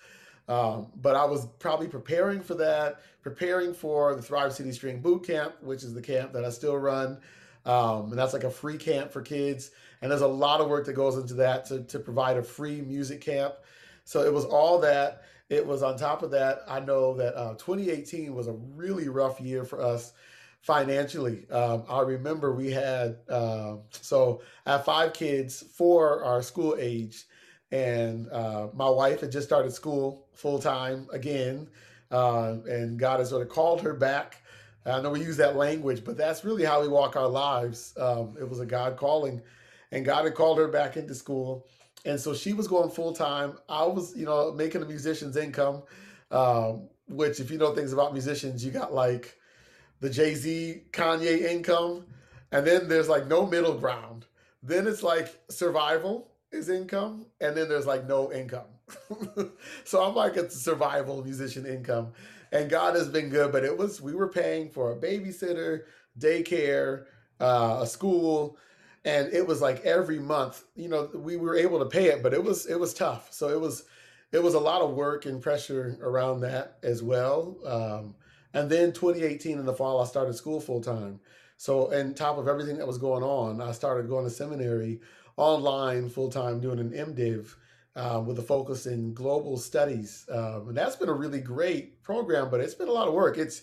[0.48, 5.26] Um, but I was probably preparing for that, preparing for the Thrive City String Boot
[5.26, 7.18] Camp, which is the camp that I still run.
[7.66, 9.70] Um, and that's like a free camp for kids.
[10.03, 12.81] And there's a lot of work that goes into that to, to provide a free
[12.81, 13.55] music camp.
[14.05, 15.22] So it was all that.
[15.50, 16.62] It was on top of that.
[16.66, 20.12] I know that uh, 2018 was a really rough year for us
[20.62, 21.48] financially.
[21.50, 27.24] Um, I remember we had, uh, so I have five kids, four are school age,
[27.72, 31.68] and uh, my wife had just started school full time again.
[32.11, 34.42] Uh, and God has sort of called her back.
[34.85, 37.94] I know we use that language, but that's really how we walk our lives.
[37.98, 39.40] Um, it was a God calling,
[39.92, 41.66] and God had called her back into school.
[42.04, 43.59] And so she was going full time.
[43.68, 45.83] I was, you know, making a musician's income,
[46.30, 49.37] um, which, if you know things about musicians, you got like
[50.00, 52.06] the Jay Z, Kanye income,
[52.50, 54.24] and then there's like no middle ground.
[54.62, 58.66] Then it's like survival is income, and then there's like no income.
[59.84, 62.12] so I'm like a survival musician income,
[62.52, 63.52] and God has been good.
[63.52, 65.82] But it was we were paying for a babysitter,
[66.18, 67.04] daycare,
[67.40, 68.56] uh, a school,
[69.04, 70.64] and it was like every month.
[70.74, 73.32] You know, we were able to pay it, but it was it was tough.
[73.32, 73.84] So it was
[74.32, 77.56] it was a lot of work and pressure around that as well.
[77.66, 78.14] Um,
[78.52, 81.20] and then 2018 in the fall, I started school full time.
[81.56, 85.00] So, on top of everything that was going on, I started going to seminary
[85.36, 87.54] online full time, doing an MDiv
[87.96, 90.26] uh, with a focus in global studies.
[90.30, 93.38] Um, and that's been a really great program, but it's been a lot of work.
[93.38, 93.62] It's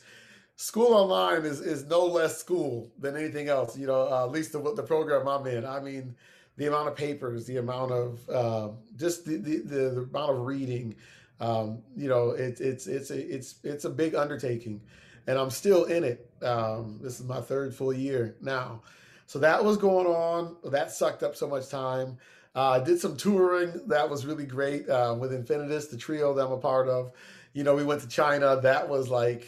[0.55, 4.51] school online is, is no less school than anything else, you know, uh, at least
[4.51, 5.65] the, the program I'm in.
[5.65, 6.15] I mean,
[6.57, 10.39] the amount of papers, the amount of uh, just the, the, the, the amount of
[10.45, 10.95] reading,
[11.39, 14.81] um, you know, it, it's it's a, it's it's a big undertaking,
[15.27, 16.31] and I'm still in it.
[16.41, 18.81] Um, this is my third full year now,
[19.27, 20.55] so that was going on.
[20.63, 22.17] That sucked up so much time.
[22.55, 23.81] Uh, I did some touring.
[23.87, 27.11] That was really great uh, with Infinitus, the trio that I'm a part of.
[27.53, 28.59] You know, we went to China.
[28.61, 29.47] That was like,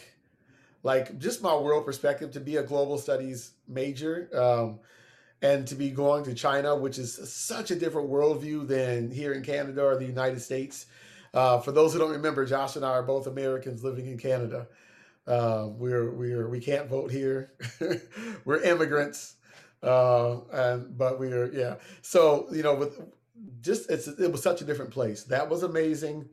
[0.84, 4.30] like just my world perspective to be a global studies major.
[4.34, 4.80] Um,
[5.42, 9.44] and to be going to China, which is such a different worldview than here in
[9.44, 10.86] Canada or the United States.
[11.34, 14.68] Uh, for those who don't remember, Josh and I are both Americans living in Canada.
[15.28, 17.54] Uh, we're we're we can't vote here.
[18.46, 19.36] we're immigrants,
[19.84, 21.76] uh, and but we are yeah.
[22.02, 23.00] So you know, with
[23.62, 25.24] just it's it was such a different place.
[25.24, 26.28] That was amazing.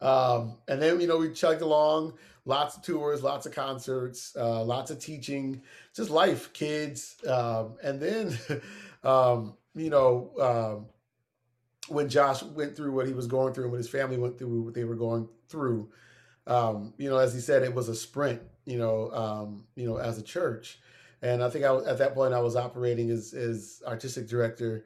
[0.00, 4.62] Um, and then you know we chugged along, lots of tours, lots of concerts, uh,
[4.64, 5.62] lots of teaching,
[5.94, 8.38] just life, kids, um, and then
[9.04, 10.86] um, you know um,
[11.88, 14.62] when Josh went through what he was going through and when his family went through
[14.62, 15.90] what they were going through,
[16.46, 19.96] um, you know, as he said, it was a sprint, you know, um, you know,
[19.96, 20.80] as a church.
[21.22, 24.84] And I think I, at that point I was operating as, as artistic director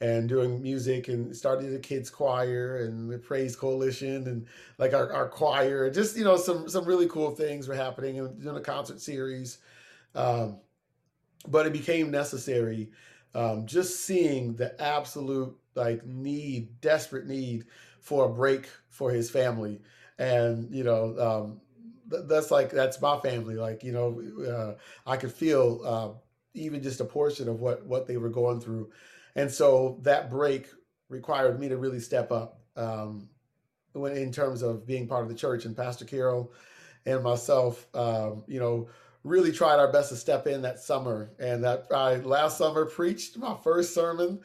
[0.00, 4.46] and doing music and started the kids choir and the praise coalition and
[4.78, 8.42] like our, our choir, just, you know, some, some really cool things were happening and
[8.42, 9.58] doing a concert series.
[10.14, 10.58] Um,
[11.46, 12.90] but it became necessary
[13.34, 17.66] um, just seeing the absolute like need, desperate need
[18.00, 19.80] for a break for his family,
[20.18, 21.60] and you know, um,
[22.08, 23.56] that's like that's my family.
[23.56, 24.74] Like you know, uh,
[25.08, 26.08] I could feel uh,
[26.54, 28.90] even just a portion of what what they were going through,
[29.36, 30.68] and so that break
[31.08, 33.28] required me to really step up um,
[33.92, 36.52] when in terms of being part of the church and Pastor Carol
[37.06, 37.86] and myself.
[37.94, 38.88] Um, you know
[39.24, 41.30] really tried our best to step in that summer.
[41.38, 44.40] And that I last summer preached my first sermon,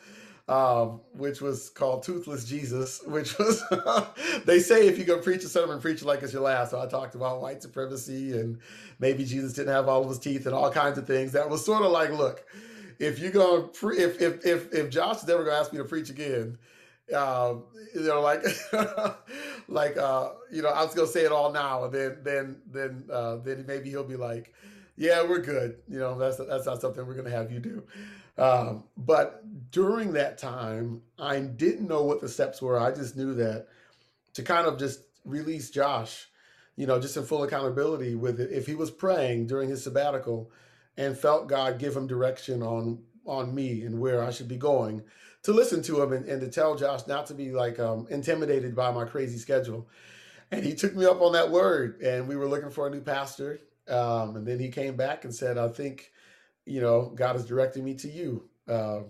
[0.49, 3.63] um, which was called Toothless Jesus, which was,
[4.45, 6.71] they say if you go preach a sermon, preach like it's your last.
[6.71, 8.57] So I talked about white supremacy and
[8.97, 11.33] maybe Jesus didn't have all of his teeth and all kinds of things.
[11.33, 12.43] That was sort of like, look,
[12.97, 15.71] if you're going to, pre- if, if, if, if Josh is ever going to ask
[15.71, 16.57] me to preach again,
[17.15, 18.43] um, you know, like,
[19.67, 23.03] like, uh, you know, I was gonna say it all now, and then, then, then,
[23.11, 24.53] uh, then maybe he'll be like,
[24.95, 27.83] "Yeah, we're good." You know, that's that's not something we're gonna have you do.
[28.39, 32.79] Um, but during that time, I didn't know what the steps were.
[32.79, 33.67] I just knew that
[34.33, 36.27] to kind of just release Josh,
[36.75, 38.51] you know, just in full accountability with it.
[38.51, 40.51] If he was praying during his sabbatical
[40.97, 45.03] and felt God give him direction on on me and where I should be going,
[45.43, 48.75] to listen to him and, and to tell Josh not to be like um, intimidated
[48.75, 49.87] by my crazy schedule.
[50.51, 53.01] And he took me up on that word, and we were looking for a new
[53.01, 53.59] pastor.
[53.87, 56.11] Um, and then he came back and said, "I think,
[56.69, 59.05] you know, God is directing me to you." Um,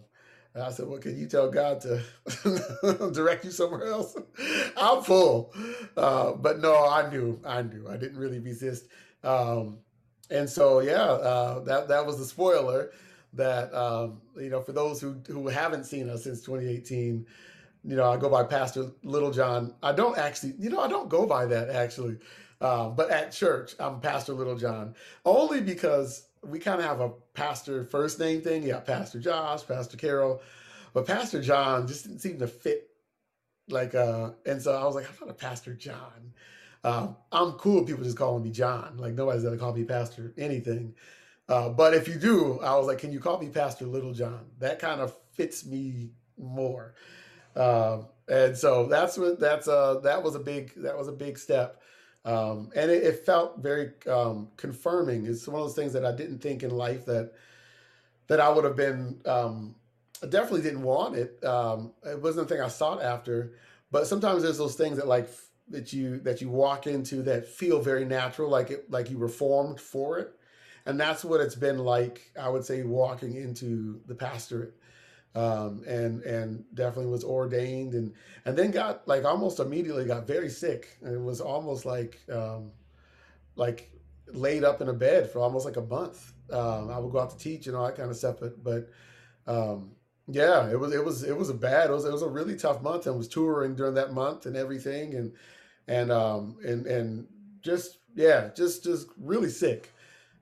[0.53, 4.17] and I said, Well, can you tell God to direct you somewhere else?
[4.77, 5.53] I'm full.
[5.95, 7.87] Uh, but no, I knew, I knew.
[7.87, 8.87] I didn't really resist.
[9.23, 9.77] Um,
[10.29, 12.91] and so, yeah, uh, that, that was the spoiler
[13.33, 17.25] that, um, you know, for those who, who haven't seen us since 2018,
[17.83, 19.73] you know, I go by Pastor Littlejohn.
[19.83, 22.17] I don't actually, you know, I don't go by that actually.
[22.59, 24.95] Uh, but at church, I'm Pastor Littlejohn
[25.25, 28.63] only because we kind of have a pastor first name thing.
[28.63, 30.41] Yeah, Pastor Josh, Pastor Carol,
[30.93, 32.89] but Pastor John just didn't seem to fit.
[33.69, 36.33] Like, uh, and so I was like, I'm not a Pastor John.
[36.83, 37.83] Um, I'm cool.
[37.83, 38.97] People just calling me John.
[38.97, 40.95] Like nobody's gonna call me Pastor anything.
[41.47, 44.45] Uh, but if you do, I was like, can you call me Pastor Littlejohn?
[44.59, 46.93] That kind of fits me more.
[47.55, 51.37] Uh, and so that's what that's uh that was a big that was a big
[51.37, 51.78] step.
[52.25, 55.25] Um, and it, it, felt very um, confirming.
[55.25, 57.31] It's one of those things that I didn't think in life that
[58.27, 59.21] that I would have been.
[59.25, 59.75] Um,
[60.21, 61.43] I definitely didn't want it.
[61.45, 63.53] Um, it wasn't the thing I sought after.
[63.89, 65.29] But sometimes there's those things that like
[65.69, 69.29] that you that you walk into that feel very natural, like it like you were
[69.29, 70.31] formed for it.
[70.85, 72.31] And that's what it's been like.
[72.39, 74.73] I would say walking into the pastorate
[75.35, 78.13] um, and and definitely was ordained and
[78.45, 80.97] and then got like almost immediately got very sick.
[81.01, 82.71] And it was almost like um,
[83.55, 83.91] like
[84.27, 86.33] laid up in a bed for almost like a month.
[86.51, 88.89] Um, I would go out to teach and all that kind of stuff, but but
[89.45, 89.91] um,
[90.27, 92.55] yeah, it was it was it was a bad it was it was a really
[92.55, 93.05] tough month.
[93.05, 95.33] And was touring during that month and everything and
[95.87, 97.27] and um and and
[97.61, 99.93] just yeah just just really sick.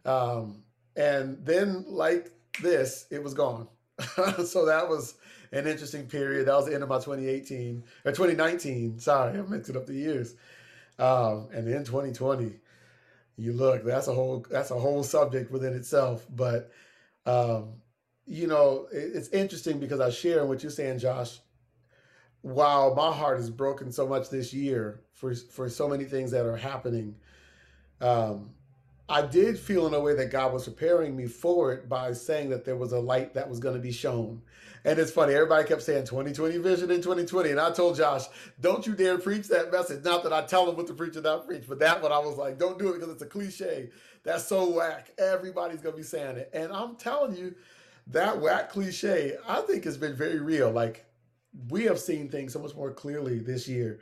[0.06, 0.64] Um
[0.96, 3.68] and then like this it was gone
[4.46, 5.16] so that was
[5.52, 6.48] an interesting period.
[6.48, 9.00] That was the end of my 2018 or 2019.
[9.00, 10.36] Sorry, I'm mixing up the years.
[11.00, 12.54] Um, and then 2020,
[13.38, 16.26] you look, that's a whole that's a whole subject within itself.
[16.30, 16.72] But
[17.26, 17.74] um,
[18.26, 21.40] you know, it, it's interesting because I share what you're saying, Josh.
[22.44, 26.46] Wow, my heart is broken so much this year for for so many things that
[26.46, 27.16] are happening.
[28.00, 28.52] Um,
[29.10, 32.50] I did feel in a way that God was preparing me for it by saying
[32.50, 34.42] that there was a light that was going to be shown.
[34.84, 37.52] And it's funny, everybody kept saying 2020 vision in 2020.
[37.52, 38.26] And I told Josh,
[38.60, 40.04] don't you dare preach that message.
[40.04, 42.20] Not that I tell him what to preach or not preach, but that one I
[42.20, 43.90] was like, don't do it because it's a cliche.
[44.24, 45.12] That's so whack.
[45.18, 46.50] Everybody's going to be saying it.
[46.54, 47.56] And I'm telling you,
[48.12, 50.72] that whack cliche, I think has been very real.
[50.72, 51.06] Like
[51.70, 54.00] we have seen things so much more clearly this year.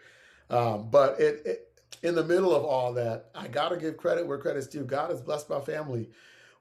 [0.50, 4.28] Um, but it, it in the middle of all that, I got to give credit
[4.28, 4.84] where credit's due.
[4.84, 6.10] God has blessed my family.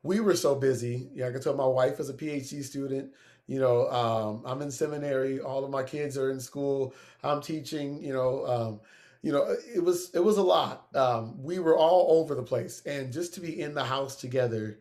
[0.03, 1.09] We were so busy.
[1.15, 3.13] Yeah, I can tell my wife is a PhD student.
[3.47, 5.41] You know, um, I'm in seminary.
[5.41, 6.95] All of my kids are in school.
[7.23, 8.03] I'm teaching.
[8.03, 8.81] You know, um,
[9.23, 10.87] you know, it was it was a lot.
[10.95, 14.81] Um, we were all over the place, and just to be in the house together,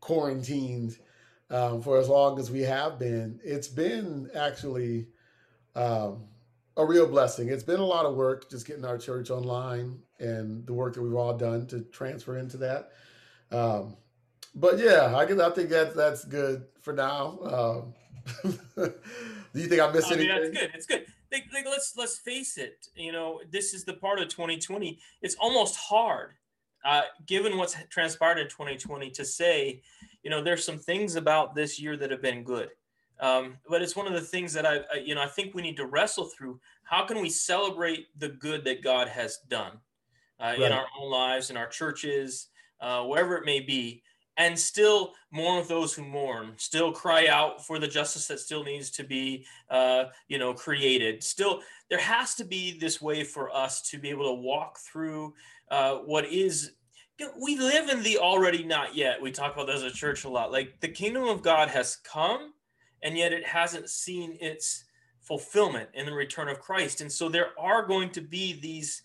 [0.00, 0.96] quarantined
[1.50, 5.08] um, for as long as we have been, it's been actually
[5.74, 6.24] um,
[6.76, 7.48] a real blessing.
[7.48, 11.02] It's been a lot of work just getting our church online and the work that
[11.02, 12.90] we've all done to transfer into that.
[13.50, 13.96] Um,
[14.54, 17.38] but yeah, I guess I think that's that's good for now.
[17.42, 17.94] Um,
[18.84, 20.54] do you think I missed I mean, anything?
[20.54, 20.70] That's good.
[20.74, 21.06] It's good.
[21.32, 22.88] Like, like, let's let's face it.
[22.94, 24.98] You know, this is the part of 2020.
[25.22, 26.32] It's almost hard,
[26.84, 29.82] uh, given what's transpired in 2020, to say,
[30.22, 32.70] you know, there's some things about this year that have been good.
[33.20, 35.62] Um, but it's one of the things that I, I, you know, I think we
[35.62, 36.58] need to wrestle through.
[36.84, 39.72] How can we celebrate the good that God has done
[40.40, 40.60] uh, right.
[40.60, 42.48] in our own lives, in our churches,
[42.80, 44.02] uh, wherever it may be,
[44.36, 48.64] and still mourn with those who mourn, still cry out for the justice that still
[48.64, 51.22] needs to be, uh, you know, created.
[51.22, 55.34] Still, there has to be this way for us to be able to walk through
[55.70, 56.72] uh, what is
[57.38, 59.20] we live in the already not yet.
[59.20, 60.52] We talk about that as a church a lot.
[60.52, 62.54] Like the kingdom of God has come,
[63.02, 64.84] and yet it hasn't seen its
[65.20, 67.00] fulfillment in the return of Christ.
[67.00, 69.02] And so there are going to be these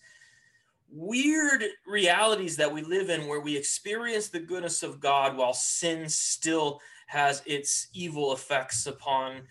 [0.90, 6.08] weird realities that we live in where we experience the goodness of God while sin
[6.08, 9.42] still has its evil effects upon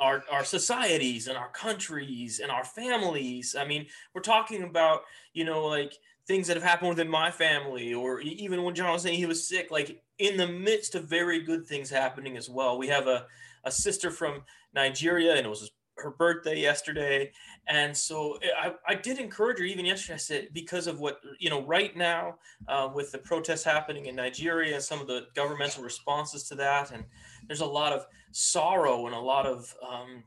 [0.00, 3.54] our, our societies and our countries and our families.
[3.58, 5.02] I mean, we're talking about,
[5.32, 9.02] you know, like things that have happened within my family, or even when John was
[9.02, 12.78] saying he was sick, like in the midst of very good things happening as well.
[12.78, 13.26] We have a,
[13.64, 14.42] a sister from
[14.74, 17.30] Nigeria, and it was her birthday yesterday,
[17.68, 20.14] and so I, I did encourage her even yesterday.
[20.14, 22.36] I said because of what you know right now
[22.68, 26.90] uh, with the protests happening in Nigeria, and some of the governmental responses to that,
[26.90, 27.04] and
[27.46, 30.24] there's a lot of sorrow and a lot of um,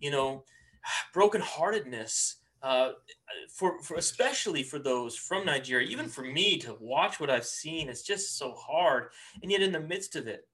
[0.00, 0.44] you know
[1.14, 2.92] brokenheartedness uh,
[3.50, 7.90] for, for especially for those from Nigeria, even for me to watch what I've seen,
[7.90, 9.10] it's just so hard.
[9.42, 10.48] And yet, in the midst of it,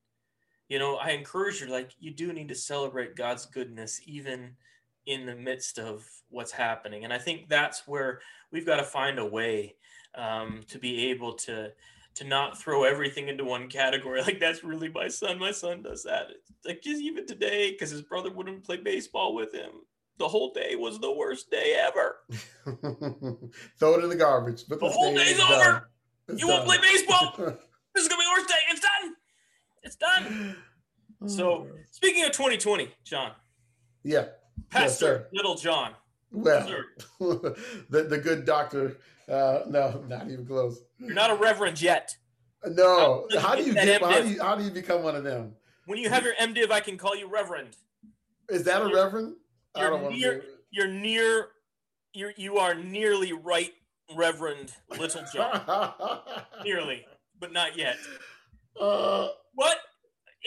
[0.70, 4.56] you know, I encourage you, like, you do need to celebrate God's goodness, even
[5.04, 7.04] in the midst of what's happening.
[7.04, 9.74] And I think that's where we've got to find a way
[10.14, 11.72] um, to be able to
[12.12, 14.20] to not throw everything into one category.
[14.26, 15.38] Like that's really my son.
[15.38, 16.28] My son does that.
[16.30, 19.70] It's like just even today, because his brother wouldn't play baseball with him
[20.20, 22.18] the whole day was the worst day ever.
[23.78, 24.64] Throw it in the garbage.
[24.68, 25.90] But the whole day day's over.
[26.28, 26.48] You done.
[26.48, 27.32] won't play baseball.
[27.94, 28.59] this is gonna be the worst day.
[29.90, 30.56] It's done.
[31.26, 33.32] So speaking of 2020, John.
[34.02, 34.28] Yeah.
[34.70, 35.90] Pastor yes, Littlejohn.
[36.32, 36.66] Well,
[37.20, 38.96] the, the good doctor.
[39.30, 40.80] Uh, no, not even close.
[40.98, 42.16] You're not a reverend yet.
[42.66, 43.26] No.
[43.38, 44.00] How do you get?
[44.00, 45.52] How do you, how do you become one of them?
[45.84, 47.76] When you have your MDiv, I can call you reverend.
[48.48, 49.34] Is that a reverend?
[49.76, 50.44] You're near.
[50.70, 51.48] You're near.
[52.14, 53.74] You're you are nearly right,
[54.16, 55.92] Reverend Little John.
[56.64, 57.04] nearly,
[57.38, 57.98] but not yet.
[58.80, 59.78] Uh, what?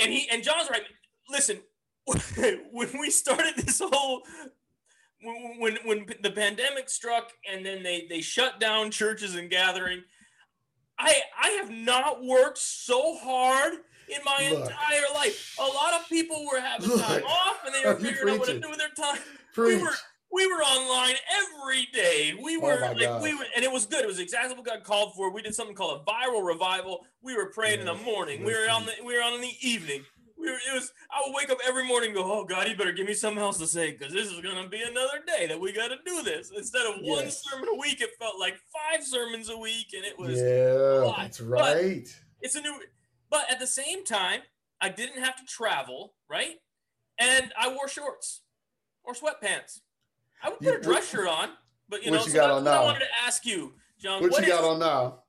[0.02, 0.84] And he and John's right.
[1.30, 1.60] Listen,
[2.06, 4.24] when we started this whole
[5.22, 10.04] when, when when the pandemic struck and then they they shut down churches and gathering
[11.00, 13.76] i i have not worked so hard
[14.10, 14.70] in my Look.
[14.70, 15.56] entire life.
[15.60, 17.02] A lot of people were having Look.
[17.02, 19.22] time off and they were figuring out what to do with their time.
[19.54, 19.78] Preach.
[19.78, 19.94] We were
[20.34, 22.34] we were online every day.
[22.42, 23.22] We oh were oh like gosh.
[23.22, 24.04] we were, and it was good.
[24.04, 25.32] It was exactly what God called for.
[25.32, 27.06] We did something called a viral revival.
[27.22, 27.92] We were praying yeah.
[27.92, 28.44] in the morning.
[28.44, 30.04] We were on the we were on in the evening.
[30.36, 32.76] We were, it was I would wake up every morning and go, Oh God, you
[32.76, 35.60] better give me something else to say because this is gonna be another day that
[35.60, 36.52] we gotta do this.
[36.56, 37.16] Instead of yes.
[37.16, 41.14] one sermon a week, it felt like five sermons a week, and it was Yeah,
[41.16, 42.04] that's right.
[42.04, 42.80] But it's a new
[43.30, 44.42] but at the same time,
[44.82, 46.56] I didn't have to travel, right?
[47.20, 48.42] And I wore shorts
[49.04, 49.82] or sweatpants.
[50.44, 51.50] I would put you, a dress shirt on,
[51.90, 52.82] but you know, you so got on now?
[52.82, 54.22] I wanted to ask you, John.
[54.22, 55.20] What, what you got on now?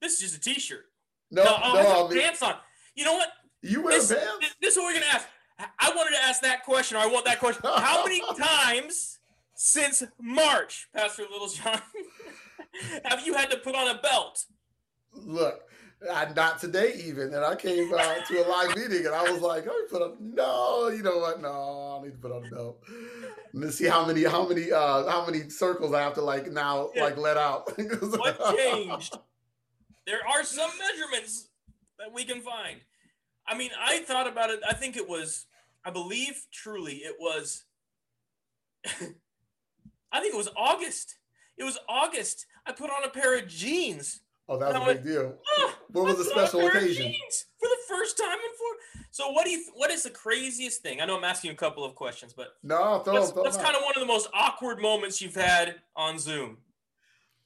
[0.00, 0.86] This is just a t-shirt.
[1.30, 2.54] No, no, no I have pants on.
[2.94, 3.28] You know what?
[3.62, 4.54] You wear this, pants.
[4.60, 5.26] This, is what we're gonna ask.
[5.58, 7.62] I wanted to ask that question, or I want that question.
[7.64, 9.18] How many times
[9.54, 11.80] since March, Pastor Littlejohn,
[13.04, 14.44] have you had to put on a belt?
[15.12, 15.62] Look,
[16.12, 17.34] I, not today even.
[17.34, 20.16] And I came uh, to a live meeting and I was like, "Oh, put on
[20.20, 21.42] no, you know what?
[21.42, 22.78] No, I need to put on a belt.
[23.52, 26.90] Let's see how many how many uh how many circles I have to like now
[26.94, 27.04] yeah.
[27.04, 27.70] like let out.
[27.78, 29.16] what changed?
[30.06, 31.48] There are some measurements
[31.98, 32.80] that we can find.
[33.46, 34.60] I mean, I thought about it.
[34.68, 35.46] I think it was,
[35.84, 37.64] I believe truly it was
[38.86, 41.16] I think it was August.
[41.56, 42.46] It was August.
[42.66, 45.34] I put on a pair of jeans Oh, that was a big deal.
[45.58, 47.12] Oh, what was the special occasion?
[47.58, 49.02] For the first time in four.
[49.18, 49.64] So, what do you?
[49.74, 51.00] What is the craziest thing?
[51.00, 53.56] I know I'm asking you a couple of questions, but no, throw, what's, throw what's
[53.56, 56.58] kind of one of the most awkward moments you've had on Zoom?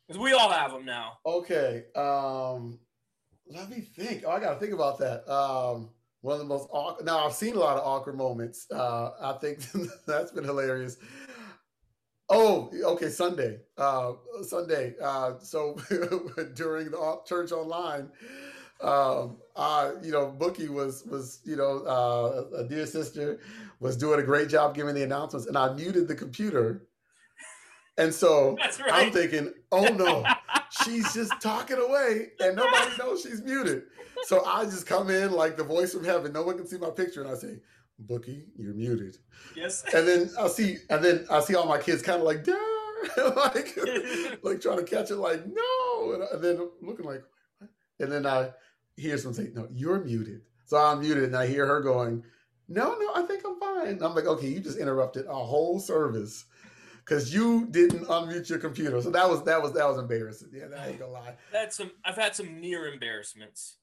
[0.06, 1.12] Because we all have them now.
[1.24, 1.84] Okay.
[1.96, 2.78] Um,
[3.46, 4.24] let me think.
[4.26, 5.26] Oh, I got to think about that.
[5.26, 5.88] Um,
[6.20, 7.06] one of the most awkward.
[7.06, 8.66] Now I've seen a lot of awkward moments.
[8.70, 9.60] Uh, I think
[10.06, 10.98] that's been hilarious.
[12.28, 13.60] Oh, okay, Sunday.
[13.78, 14.94] Uh, Sunday.
[15.02, 15.78] Uh, so
[16.54, 18.10] during the church online,
[18.82, 23.40] um, I, you know, Bookie was was you know uh, a dear sister
[23.80, 26.86] was doing a great job giving the announcements, and I muted the computer.
[27.98, 28.92] And so right.
[28.92, 30.24] I'm thinking, oh no,
[30.82, 33.82] she's just talking away, and nobody knows she's muted.
[34.24, 36.32] So I just come in like the voice from heaven.
[36.32, 37.58] No one can see my picture, and I say,
[37.98, 39.16] Bookie, you're muted.
[39.54, 39.84] Yes.
[39.94, 42.46] And then I see, and then I see all my kids kind of like,
[43.36, 43.76] like,
[44.42, 46.12] like trying to catch it, like, no.
[46.12, 47.22] And, and then looking like,
[47.58, 47.70] what?
[48.00, 48.50] and then I
[48.96, 50.42] hear someone say, no, you're muted.
[50.66, 52.22] So I'm muted, and I hear her going,
[52.68, 54.02] no, no, I think I'm fine.
[54.02, 56.46] I'm like, okay, you just interrupted a whole service
[57.04, 59.02] because you didn't unmute your computer.
[59.02, 60.50] So that was that was that was embarrassing.
[60.54, 61.34] Yeah, that ain't gonna lie.
[61.52, 61.90] That's some.
[62.04, 63.76] I've had some near embarrassments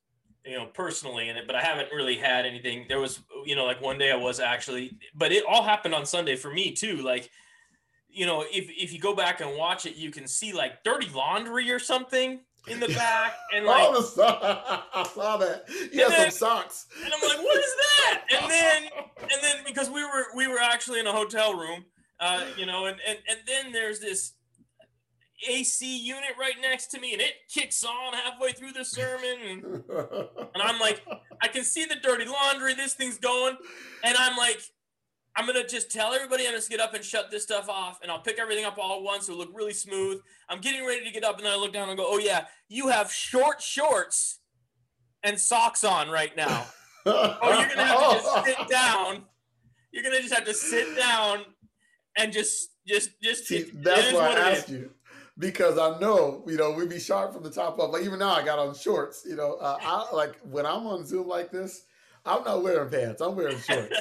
[0.45, 2.86] you know, personally in it, but I haven't really had anything.
[2.88, 6.06] There was, you know, like one day I was actually, but it all happened on
[6.06, 6.98] Sunday for me too.
[6.98, 7.30] Like,
[8.10, 11.10] you know, if if you go back and watch it, you can see like dirty
[11.13, 15.66] laundry or something in the back, and like oh, the I saw that.
[15.91, 16.88] Yeah, some socks.
[17.03, 18.22] And I'm like, what is that?
[18.32, 18.84] And then
[19.22, 21.86] and then because we were we were actually in a hotel room,
[22.20, 24.34] uh, you know, and and and then there's this
[25.47, 29.38] AC unit right next to me and it kicks on halfway through the sermon.
[29.47, 29.84] And,
[30.53, 31.01] and I'm like,
[31.41, 33.55] I can see the dirty laundry, this thing's going.
[34.03, 34.62] And I'm like,
[35.40, 38.12] I'm gonna just tell everybody I'm gonna get up and shut this stuff off, and
[38.12, 39.30] I'll pick everything up all at once.
[39.30, 40.20] It'll look really smooth.
[40.50, 42.48] I'm getting ready to get up, and then I look down and go, "Oh yeah,
[42.68, 44.40] you have short shorts
[45.24, 46.66] and socks on right now.
[47.06, 49.24] oh, you're gonna have to just sit down.
[49.94, 51.46] You're gonna just have to sit down
[52.18, 53.46] and just, just, just.
[53.46, 54.92] See, that's why I asked you
[55.38, 57.94] because I know, you know, we'd be sharp from the top up.
[57.94, 59.24] Like even now, I got on shorts.
[59.26, 61.86] You know, uh, I like when I'm on Zoom like this.
[62.26, 63.22] I'm not wearing pants.
[63.22, 63.95] I'm wearing shorts.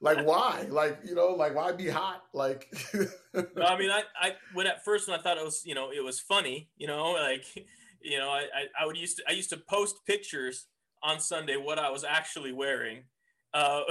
[0.00, 0.66] like why?
[0.68, 2.22] Like you know, like why be hot?
[2.32, 2.74] Like.
[2.94, 5.90] no, I mean, I, I when at first when I thought it was, you know,
[5.90, 6.68] it was funny.
[6.76, 7.44] You know, like,
[8.00, 10.66] you know, I, I, I would used to I used to post pictures
[11.02, 13.04] on Sunday what I was actually wearing.
[13.54, 13.82] Uh,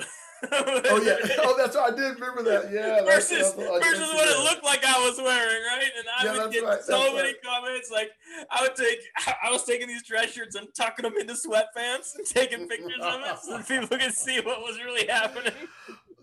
[0.51, 1.93] oh yeah, oh that's right.
[1.93, 2.71] I did remember that.
[2.71, 5.89] Yeah, versus that's, that's versus what it looked like I was wearing, right?
[5.97, 7.35] And I yeah, would get right, so many right.
[7.43, 7.89] comments.
[7.91, 8.11] Like
[8.51, 8.99] I would take,
[9.43, 13.21] I was taking these dress shirts and tucking them into sweatpants and taking pictures of
[13.21, 15.53] it so people could see what was really happening.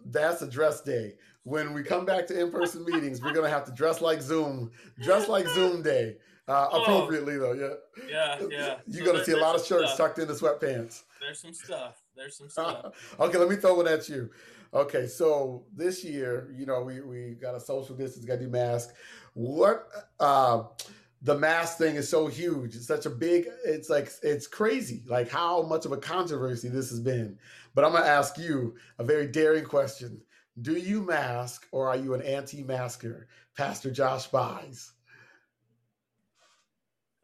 [0.05, 1.15] That's a dress day.
[1.45, 4.71] When we come back to in-person meetings, we're gonna have to dress like Zoom,
[5.03, 6.17] dress like Zoom day.
[6.47, 6.83] Uh, oh.
[6.83, 7.75] appropriately though, yeah.
[8.09, 8.75] Yeah, yeah.
[8.87, 10.15] You're so gonna see a lot of shirts stuff.
[10.15, 11.05] tucked into sweatpants.
[11.21, 12.03] There's some stuff.
[12.21, 13.17] There's some stuff.
[13.19, 14.31] okay, let me throw one at you.
[14.75, 18.49] Okay, so this year, you know, we we got a social distance, got to do
[18.49, 18.91] mask.
[19.33, 19.89] What
[20.21, 20.65] uh
[21.23, 22.77] the mask thing is so huge.
[22.77, 26.91] It's such a big, it's like it's crazy, like how much of a controversy this
[26.91, 27.39] has been.
[27.75, 30.21] But I'm gonna ask you a very daring question.
[30.61, 33.29] Do you mask or are you an anti-masker?
[33.57, 34.93] Pastor Josh Buys.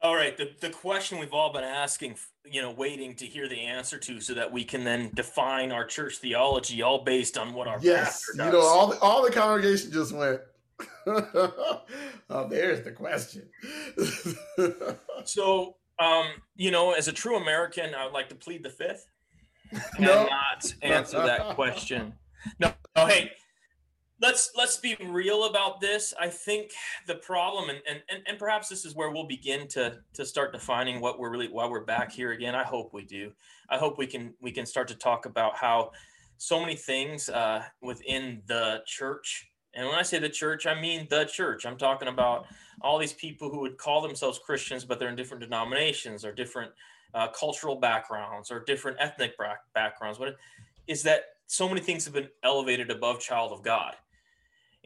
[0.03, 3.61] All right, the, the question we've all been asking, you know, waiting to hear the
[3.61, 7.67] answer to, so that we can then define our church theology, all based on what
[7.67, 10.41] our yes, you know, all the, all the congregation just went.
[11.07, 13.49] oh, there's the question.
[15.25, 16.27] so, um,
[16.57, 19.07] you know, as a true American, I would like to plead the fifth
[19.73, 20.27] and no.
[20.27, 22.13] not answer that question.
[22.61, 23.33] No, no, hey,
[24.21, 26.15] let's let's be real about this.
[26.19, 26.73] I think
[27.07, 31.01] the problem and, and and perhaps this is where we'll begin to to start defining
[31.01, 32.55] what we're really why we're back here again.
[32.55, 33.33] I hope we do.
[33.69, 35.93] I hope we can we can start to talk about how
[36.39, 39.51] so many things uh, within the church.
[39.75, 41.67] And when i say the church i mean the church.
[41.67, 42.47] I'm talking about
[42.81, 46.73] all these people who would call themselves christians but they're in different denominations or different
[47.15, 49.33] uh, cultural backgrounds or different ethnic
[49.75, 50.19] backgrounds.
[50.19, 50.37] What
[50.87, 53.97] is that so many things have been elevated above child of god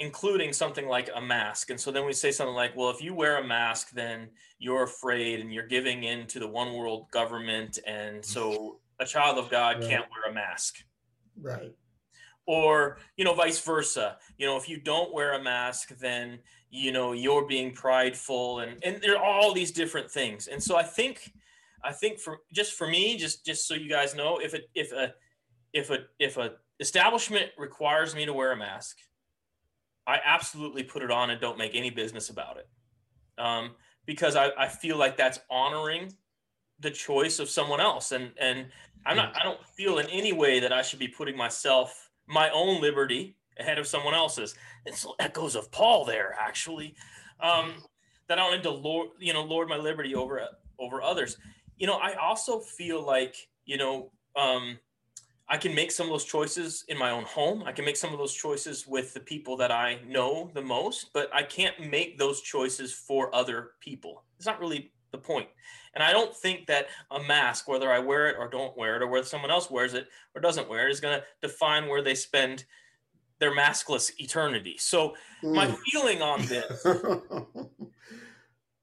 [0.00, 1.68] including something like a mask.
[1.68, 4.84] And so then we say something like, well, if you wear a mask, then you're
[4.84, 7.78] afraid and you're giving in to the one world government.
[7.86, 8.24] And mm.
[8.24, 9.88] so a child of God right.
[9.88, 10.78] can't wear a mask.
[11.38, 11.74] Right.
[12.46, 14.16] Or, you know, vice versa.
[14.38, 16.38] You know, if you don't wear a mask, then,
[16.70, 20.46] you know, you're being prideful and, and there are all these different things.
[20.46, 21.30] And so I think,
[21.84, 24.92] I think for just for me, just, just so you guys know, if it, if
[24.92, 25.12] a,
[25.74, 28.96] if a, if a establishment requires me to wear a mask,
[30.10, 32.68] I absolutely put it on and don't make any business about it.
[33.38, 33.70] Um,
[34.06, 36.12] because I, I feel like that's honoring
[36.80, 38.10] the choice of someone else.
[38.10, 38.66] And, and
[39.06, 42.50] I'm not, I don't feel in any way that I should be putting myself, my
[42.50, 44.56] own liberty ahead of someone else's.
[44.84, 46.96] It's echoes of Paul there, actually.
[47.40, 47.74] Um,
[48.26, 50.42] that I don't need to lord, you know, lord my liberty over,
[50.80, 51.36] over others.
[51.76, 54.76] You know, I also feel like, you know, um,
[55.52, 57.64] I can make some of those choices in my own home.
[57.66, 61.12] I can make some of those choices with the people that I know the most,
[61.12, 64.22] but I can't make those choices for other people.
[64.36, 65.48] It's not really the point.
[65.94, 69.02] And I don't think that a mask, whether I wear it or don't wear it,
[69.02, 72.00] or whether someone else wears it or doesn't wear it, is going to define where
[72.00, 72.64] they spend
[73.40, 74.76] their maskless eternity.
[74.78, 75.52] So, mm.
[75.52, 76.86] my feeling on this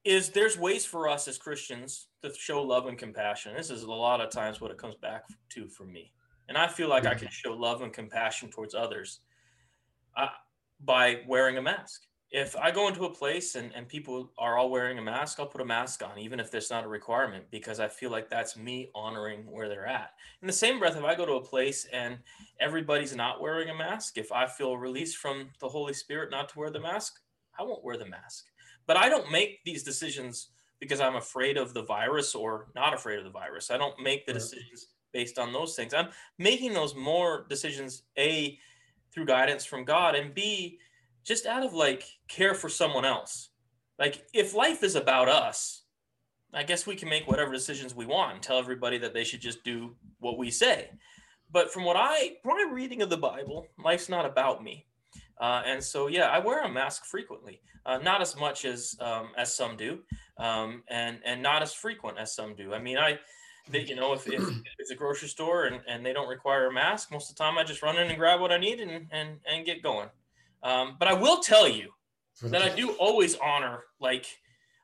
[0.03, 3.53] is there's ways for us as Christians to show love and compassion.
[3.55, 6.11] This is a lot of times what it comes back to for me.
[6.47, 9.19] And I feel like I can show love and compassion towards others
[10.15, 10.27] uh,
[10.83, 12.03] by wearing a mask.
[12.29, 15.45] If I go into a place and, and people are all wearing a mask, I'll
[15.45, 18.57] put a mask on, even if there's not a requirement, because I feel like that's
[18.57, 20.11] me honoring where they're at.
[20.41, 22.17] In the same breath, if I go to a place and
[22.59, 26.59] everybody's not wearing a mask, if I feel released from the Holy Spirit not to
[26.59, 27.21] wear the mask,
[27.57, 28.45] I won't wear the mask.
[28.87, 33.19] But I don't make these decisions because I'm afraid of the virus or not afraid
[33.19, 33.71] of the virus.
[33.71, 35.93] I don't make the decisions based on those things.
[35.93, 38.57] I'm making those more decisions, A,
[39.13, 40.79] through guidance from God, and B,
[41.23, 43.49] just out of like care for someone else.
[43.99, 45.83] Like, if life is about us,
[46.53, 49.41] I guess we can make whatever decisions we want and tell everybody that they should
[49.41, 50.89] just do what we say.
[51.51, 54.85] But from what I, from my reading of the Bible, life's not about me.
[55.39, 59.29] Uh, and so, yeah, I wear a mask frequently, uh, not as much as um,
[59.37, 59.99] as some do,
[60.37, 62.73] um, and and not as frequent as some do.
[62.73, 63.19] I mean, I
[63.69, 64.41] they, you know, if, if
[64.79, 67.57] it's a grocery store and, and they don't require a mask, most of the time
[67.57, 70.09] I just run in and grab what I need and and, and get going.
[70.63, 71.91] Um, but I will tell you
[72.41, 74.25] that I do always honor, like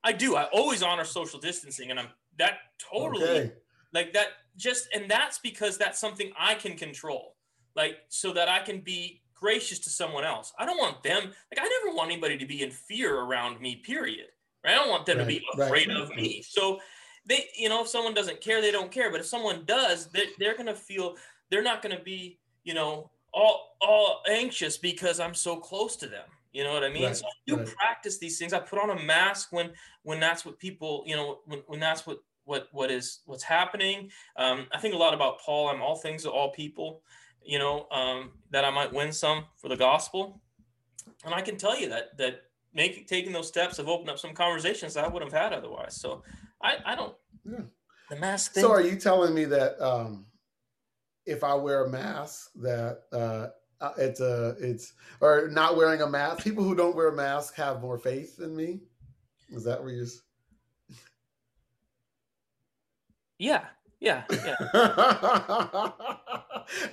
[0.04, 2.08] I do, I always honor social distancing, and I'm
[2.40, 3.54] that totally okay.
[3.94, 4.28] like that.
[4.56, 7.36] Just and that's because that's something I can control,
[7.76, 10.54] like so that I can be gracious to someone else.
[10.60, 13.78] I don't want them like I never want anybody to be in fear around me.
[13.78, 14.28] Period.
[14.64, 14.74] Right?
[14.74, 15.98] I don't want them right, to be afraid right.
[15.98, 16.44] of me.
[16.48, 16.80] So
[17.26, 19.12] they, you know, if someone doesn't care, they don't care.
[19.12, 21.16] But if someone does, they, they're gonna feel
[21.50, 26.26] they're not gonna be, you know, all all anxious because I'm so close to them.
[26.52, 27.06] You know what I mean?
[27.06, 27.68] Right, so I do right.
[27.68, 28.54] practice these things.
[28.54, 29.72] I put on a mask when
[30.04, 34.12] when that's what people, you know, when, when that's what what what is what's happening.
[34.38, 35.70] Um, I think a lot about Paul.
[35.70, 37.02] I'm all things to all people.
[37.46, 40.40] You know, um, that I might win some for the gospel.
[41.26, 42.44] And I can tell you that that
[42.74, 45.96] making taking those steps have opened up some conversations I wouldn't have had otherwise.
[45.96, 46.24] So
[46.64, 47.16] I I don't.
[47.46, 47.60] Yeah.
[48.10, 48.54] The mask.
[48.54, 50.26] Thing, so are you telling me that um,
[51.26, 53.48] if I wear a mask that uh,
[53.84, 56.44] uh, it's a it's or not wearing a mask.
[56.44, 58.80] People who don't wear a mask have more faith in me.
[59.50, 60.08] Is that where you?
[63.38, 63.66] Yeah,
[64.00, 64.56] yeah, yeah.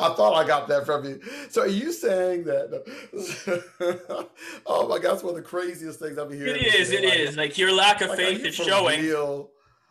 [0.01, 1.21] I thought I got that from you.
[1.51, 4.29] So are you saying that?
[4.67, 6.57] oh my God, it's one of the craziest things I've been hearing.
[6.57, 6.91] It is.
[6.91, 7.37] It like, is.
[7.37, 9.01] Like your lack of like, faith is showing.
[9.01, 9.51] Real?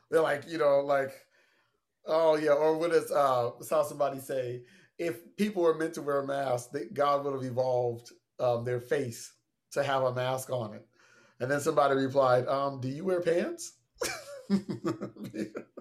[0.09, 1.11] They're like, you know, like,
[2.05, 4.63] oh yeah, or what is uh, saw somebody say
[4.97, 8.81] if people were meant to wear a mask, that God would have evolved um, their
[8.81, 9.33] face
[9.71, 10.85] to have a mask on it.
[11.39, 13.73] And then somebody replied, um, "Do you wear pants?"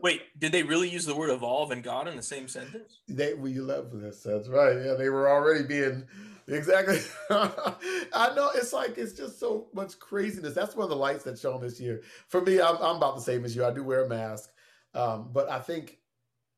[0.03, 3.01] Wait, did they really use the word evolve and God in the same sentence?
[3.09, 4.23] They we love this.
[4.23, 4.77] That's right.
[4.77, 6.07] Yeah, they were already being
[6.49, 7.01] exactly.
[7.31, 10.55] I know it's like it's just so much craziness.
[10.55, 12.03] That's one of the lights that shone this year.
[12.29, 13.65] For me, I'm, I'm about the same as you.
[13.65, 14.51] I do wear a mask,
[14.95, 15.99] um, but I think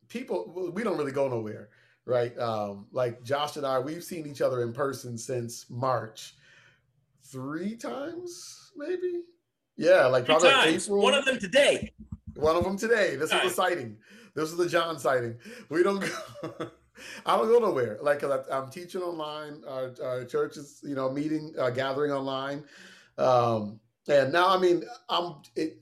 [0.08, 1.70] people we don't really go nowhere
[2.10, 2.36] right?
[2.38, 6.34] Um, like Josh and I, we've seen each other in person since March,
[7.24, 9.22] three times, maybe.
[9.76, 10.74] Yeah, like three probably.
[10.74, 11.00] April.
[11.00, 11.92] One of them today.
[12.34, 13.16] One of them today.
[13.16, 13.96] This is the sighting.
[14.34, 15.36] This is the John sighting.
[15.68, 16.70] We don't go.
[17.26, 17.98] I don't go nowhere.
[18.00, 19.62] Like i am teaching online.
[19.66, 22.64] Our, our, church is, you know, meeting, uh, gathering online.
[23.18, 25.36] Um, and now, I mean, I'm.
[25.56, 25.80] It,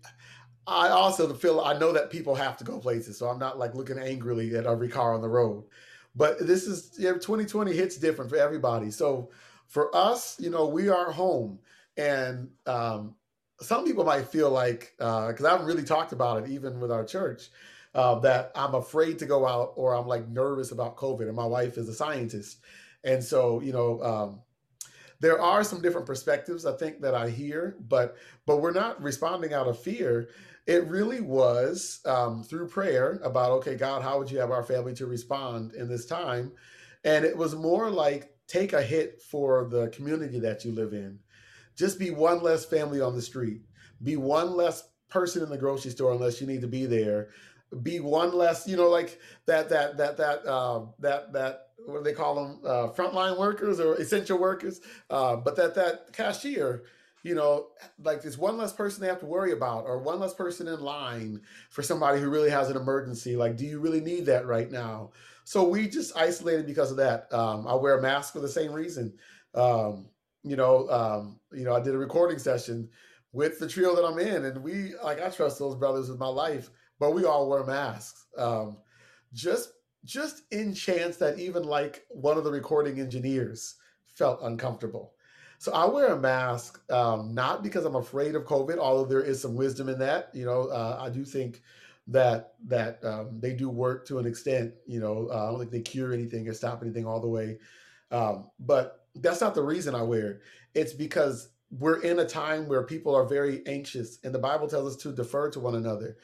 [0.66, 3.74] I also feel I know that people have to go places, so I'm not like
[3.74, 5.64] looking angrily at every car on the road.
[6.14, 8.90] But this is you know, 2020 hits different for everybody.
[8.90, 9.30] So
[9.66, 11.58] for us, you know, we are home,
[11.96, 13.14] and um,
[13.60, 16.92] some people might feel like because uh, I haven't really talked about it even with
[16.92, 17.48] our church.
[17.94, 21.22] Uh, that I'm afraid to go out or I'm like nervous about COVID.
[21.22, 22.58] And my wife is a scientist.
[23.02, 24.40] And so, you know, um,
[25.20, 28.16] there are some different perspectives I think that I hear, but
[28.46, 30.28] but we're not responding out of fear.
[30.66, 34.94] It really was um, through prayer about, okay, God, how would you have our family
[34.94, 36.52] to respond in this time?
[37.04, 41.18] And it was more like take a hit for the community that you live in.
[41.74, 43.62] Just be one less family on the street.
[44.02, 47.28] Be one less person in the grocery store unless you need to be there.
[47.82, 52.04] Be one less, you know, like that, that, that, that, uh, that, that, what do
[52.04, 52.60] they call them?
[52.64, 54.80] Uh, frontline workers or essential workers.
[55.10, 56.84] Uh, but that, that cashier,
[57.22, 57.68] you know,
[58.02, 60.80] like there's one less person they have to worry about, or one less person in
[60.80, 61.40] line
[61.70, 63.36] for somebody who really has an emergency.
[63.36, 65.10] Like, do you really need that right now?
[65.44, 67.32] So we just isolated because of that.
[67.32, 69.14] Um, I wear a mask for the same reason.
[69.54, 70.06] Um,
[70.42, 72.88] you know, um, you know, I did a recording session
[73.32, 76.28] with the trio that I'm in, and we like I trust those brothers with my
[76.28, 78.26] life, but we all wear masks.
[78.36, 78.78] Um,
[79.32, 79.72] just
[80.04, 83.74] just in chance that even like one of the recording engineers
[84.06, 85.12] felt uncomfortable
[85.58, 89.42] so I wear a mask, um, not because I'm afraid of COVID, although there is
[89.42, 90.30] some wisdom in that.
[90.32, 91.62] You know, uh, I do think
[92.06, 94.74] that that um, they do work to an extent.
[94.86, 97.58] You know, uh, I don't think they cure anything or stop anything all the way.
[98.12, 100.40] Um, but that's not the reason I wear it.
[100.74, 104.94] It's because we're in a time where people are very anxious, and the Bible tells
[104.94, 106.16] us to defer to one another.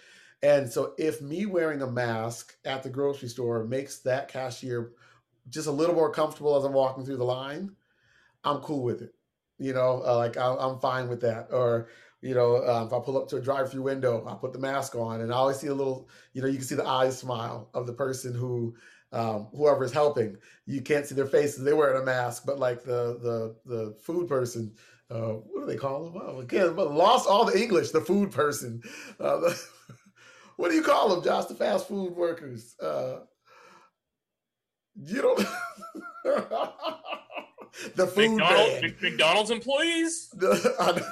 [0.42, 4.92] And so, if me wearing a mask at the grocery store makes that cashier
[5.48, 7.70] just a little more comfortable as I'm walking through the line,
[8.44, 9.14] I'm cool with it.
[9.58, 11.48] You know, uh, like I, am fine with that.
[11.50, 11.88] Or
[12.20, 14.94] you know, uh, if I pull up to a drive-through window, I put the mask
[14.94, 16.08] on, and I always see a little.
[16.32, 18.74] You know, you can see the eyes smile of the person who,
[19.12, 20.38] um, whoever is helping.
[20.66, 22.44] You can't see their faces; they're wearing a mask.
[22.46, 24.72] But like the the the food person,
[25.10, 26.22] uh, what do they call them?
[26.24, 27.90] Oh, again, but lost all the English.
[27.90, 28.82] The food person.
[29.20, 29.62] Uh, the,
[30.56, 31.46] what do you call them, Josh?
[31.46, 32.74] The fast food workers.
[32.80, 33.20] Uh,
[34.94, 35.38] you don't.
[37.96, 40.28] the food McDonald's, McDonald's employees.
[40.40, 41.02] and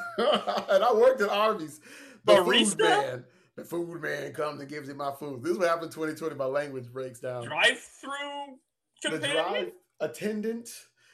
[0.85, 1.81] I worked at Arby's.
[2.25, 2.71] The Barista.
[2.71, 3.25] Food man.
[3.57, 5.43] The food man comes and gives me my food.
[5.43, 6.37] This is what happened in 2020.
[6.37, 7.45] My language breaks down.
[7.45, 10.71] Drive through the drive attendant.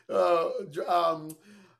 [0.08, 0.50] Uh,
[0.86, 1.30] um,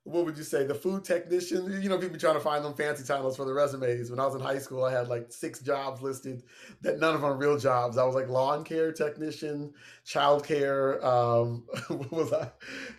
[0.08, 0.64] what would you say?
[0.64, 1.70] The food technician.
[1.82, 4.10] You know, people trying to find them fancy titles for the resumes.
[4.10, 6.42] When I was in high school, I had like six jobs listed
[6.80, 7.98] that none of them real jobs.
[7.98, 11.04] I was like lawn care technician, child care.
[11.04, 12.50] Um, what was I?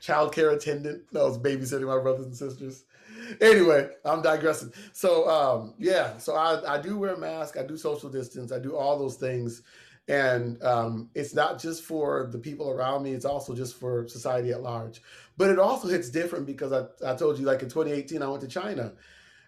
[0.01, 1.03] Child care attendant.
[1.15, 2.83] I was babysitting my brothers and sisters.
[3.41, 4.71] Anyway, I'm digressing.
[4.93, 7.57] So um, yeah, so I, I do wear a mask.
[7.57, 8.51] I do social distance.
[8.51, 9.63] I do all those things.
[10.09, 14.51] And um, it's not just for the people around me, it's also just for society
[14.51, 15.01] at large.
[15.37, 18.41] But it also hits different because I, I told you, like in 2018, I went
[18.41, 18.93] to China.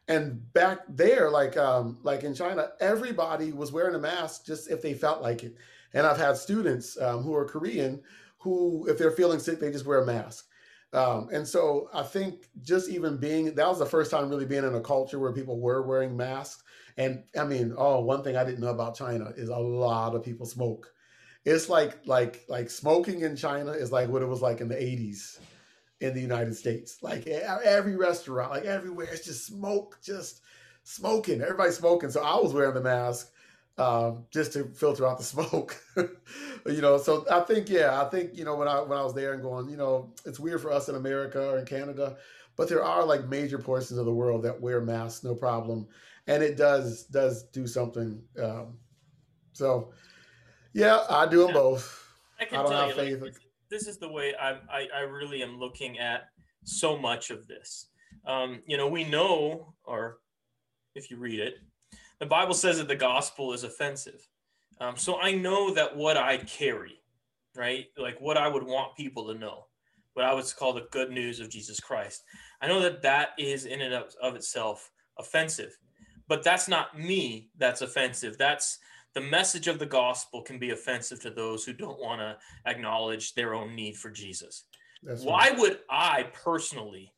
[0.07, 4.81] And back there, like um, like in China, everybody was wearing a mask just if
[4.81, 5.55] they felt like it.
[5.93, 8.01] And I've had students um, who are Korean
[8.41, 10.47] who, if they're feeling sick, they just wear a mask.
[10.93, 14.65] Um, and so I think just even being that was the first time really being
[14.65, 16.63] in a culture where people were wearing masks.
[17.01, 20.23] And I mean, oh, one thing I didn't know about China is a lot of
[20.23, 20.93] people smoke.
[21.45, 24.75] It's like like like smoking in China is like what it was like in the
[24.75, 25.39] 80s
[25.99, 26.99] in the United States.
[27.01, 30.41] Like every restaurant, like everywhere, it's just smoke, just
[30.83, 31.41] smoking.
[31.41, 32.11] Everybody's smoking.
[32.11, 33.31] So I was wearing the mask
[33.79, 35.75] um, just to filter out the smoke.
[35.95, 39.15] you know, so I think yeah, I think you know when I when I was
[39.15, 42.17] there and going, you know, it's weird for us in America or in Canada,
[42.57, 45.87] but there are like major portions of the world that wear masks no problem,
[46.27, 48.21] and it does does do something.
[48.41, 48.77] Um,
[49.53, 49.93] so
[50.73, 51.53] yeah, I do them yeah.
[51.53, 52.07] both.
[52.39, 55.43] I can I tell you, like, this, this, is the way I'm, I I really
[55.43, 56.29] am looking at
[56.63, 57.87] so much of this.
[58.25, 60.17] Um, you know, we know, or
[60.95, 61.55] if you read it,
[62.19, 64.27] the Bible says that the gospel is offensive.
[64.79, 67.01] Um, so I know that what I carry,
[67.55, 69.65] right, like what I would want people to know,
[70.13, 72.23] what I would call the good news of Jesus Christ,
[72.61, 75.77] I know that that is in and of, of itself offensive.
[76.27, 78.37] But that's not me that's offensive.
[78.37, 78.79] That's
[79.13, 83.33] the message of the gospel can be offensive to those who don't want to acknowledge
[83.33, 84.63] their own need for Jesus.
[85.03, 85.59] That's Why right.
[85.59, 87.13] would I personally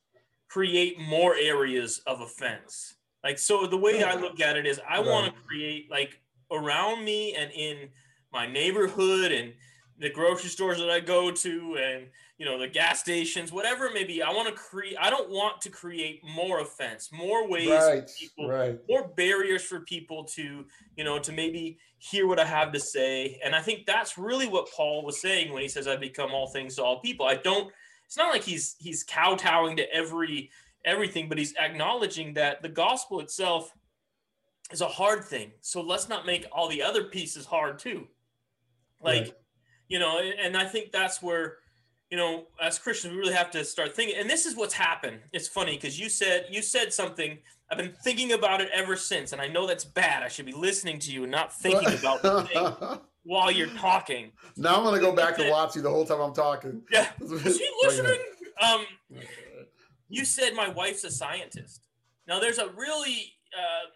[0.49, 2.95] create more areas of offense?
[3.24, 5.06] Like, so the way I look at it is I right.
[5.06, 6.20] want to create like
[6.51, 7.89] around me and in
[8.32, 9.54] my neighborhood and
[9.99, 13.93] the grocery stores that I go to and you know the gas stations whatever it
[13.93, 17.69] may be I want to create I don't want to create more offense more ways
[17.69, 18.79] right, people right.
[18.89, 20.65] more barriers for people to
[20.97, 24.47] you know to maybe hear what I have to say and I think that's really
[24.47, 27.35] what Paul was saying when he says I become all things to all people I
[27.35, 27.71] don't
[28.05, 30.49] it's not like he's he's kowtowing to every
[30.85, 33.71] everything, but he's acknowledging that the gospel itself
[34.71, 35.51] is a hard thing.
[35.61, 38.07] So let's not make all the other pieces hard too.
[39.01, 39.33] Like, right.
[39.93, 41.57] You know, and I think that's where,
[42.09, 44.15] you know, as Christians, we really have to start thinking.
[44.17, 45.19] And this is what's happened.
[45.33, 47.37] It's funny because you said you said something.
[47.69, 50.23] I've been thinking about it ever since, and I know that's bad.
[50.23, 54.31] I should be listening to you and not thinking about the thing while you're talking.
[54.57, 56.81] Now I'm gonna go back and watch you the whole time I'm talking.
[56.91, 58.19] Yeah, is he listening?
[58.63, 58.85] Um,
[60.09, 61.85] you said my wife's a scientist.
[62.27, 63.91] Now, there's a really uh,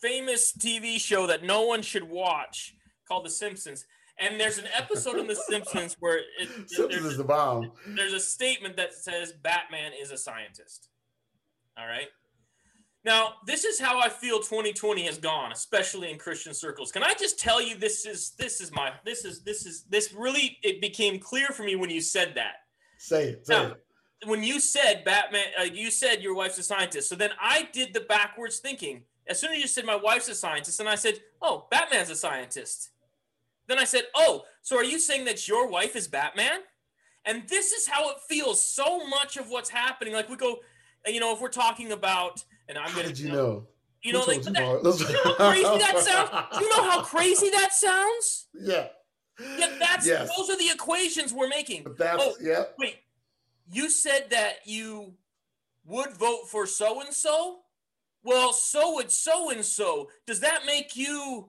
[0.00, 2.74] famous TV show that no one should watch
[3.06, 3.86] called The Simpsons.
[4.20, 7.72] And there's an episode in The Simpsons where it, Simpsons is the bomb.
[7.86, 10.88] There's a statement that says Batman is a scientist.
[11.78, 12.08] All right.
[13.02, 16.92] Now, this is how I feel 2020 has gone, especially in Christian circles.
[16.92, 20.12] Can I just tell you this is this is my this is this is this
[20.12, 22.56] really it became clear for me when you said that.
[22.98, 23.46] Say it.
[23.46, 23.84] Say now, it
[24.26, 27.08] when you said Batman, uh, you said your wife's a scientist.
[27.08, 29.02] So then I did the backwards thinking.
[29.26, 32.16] As soon as you said my wife's a scientist, and I said, oh, Batman's a
[32.16, 32.90] scientist.
[33.68, 36.60] Then I said, oh, so are you saying that your wife is Batman?
[37.24, 38.64] And this is how it feels.
[38.64, 40.58] So much of what's happening, like we go,
[41.06, 43.12] you know, if we're talking about, and I'm going to.
[43.12, 43.66] Did you know?
[44.02, 46.60] You know, like you, that, you know how crazy that sounds.
[46.60, 48.48] You know how crazy that sounds.
[48.54, 48.86] Yeah.
[49.58, 50.30] Yeah, that's yes.
[50.36, 51.82] those are the equations we're making.
[51.82, 52.64] But that's oh, yeah.
[52.78, 52.96] Wait,
[53.70, 55.14] you said that you
[55.84, 57.60] would vote for so and so.
[58.22, 60.08] Well, so would so and so.
[60.26, 61.48] Does that make you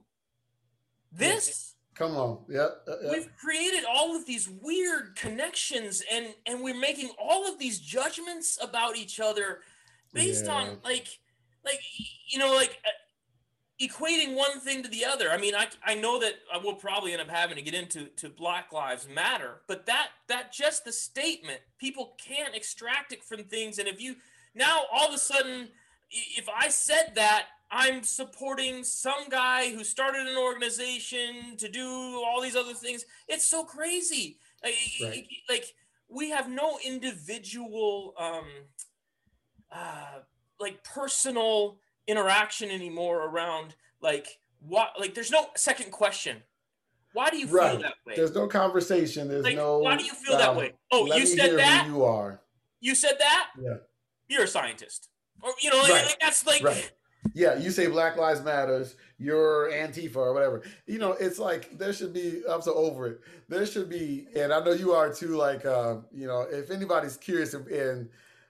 [1.10, 1.71] this?
[1.94, 3.10] Come on, yeah, uh, yeah.
[3.10, 8.58] We've created all of these weird connections, and and we're making all of these judgments
[8.62, 9.60] about each other
[10.14, 10.54] based yeah.
[10.54, 11.06] on like,
[11.64, 11.80] like
[12.28, 12.90] you know, like uh,
[13.86, 15.30] equating one thing to the other.
[15.30, 17.74] I mean, I, I know that uh, I will probably end up having to get
[17.74, 23.22] into to Black Lives Matter, but that that just the statement, people can't extract it
[23.22, 23.78] from things.
[23.78, 24.16] And if you
[24.54, 25.68] now all of a sudden,
[26.10, 32.42] if I said that, I'm supporting some guy who started an organization to do all
[32.42, 33.06] these other things.
[33.28, 34.38] It's so crazy.
[34.62, 35.26] Right.
[35.48, 35.64] Like
[36.08, 38.44] we have no individual, um,
[39.70, 40.18] uh,
[40.60, 44.26] like personal interaction anymore around like
[44.60, 46.36] what like there's no second question
[47.14, 47.72] why do you Right.
[47.72, 49.28] feel that way There's no conversation.
[49.28, 49.78] There's like no.
[49.78, 52.40] why do you feel that um, way oh you said that you are.
[52.80, 53.76] you said that Yeah.
[54.28, 55.08] you're a scientist
[55.42, 56.06] or you know like, Right.
[56.06, 56.90] like, that's like Right.
[57.34, 60.62] Yeah, you say Black Lives Matters, you're Antifa or whatever.
[60.86, 62.42] You know, it's like there should be.
[62.48, 63.20] I'm so over it.
[63.48, 65.36] There should be, and I know you are too.
[65.36, 68.08] Like, uh, you know, if anybody's curious, and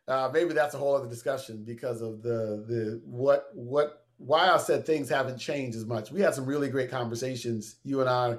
[0.08, 4.56] uh, maybe that's a whole other discussion because of the the what what why I
[4.56, 6.10] said things haven't changed as much.
[6.10, 8.36] We had some really great conversations, you and I,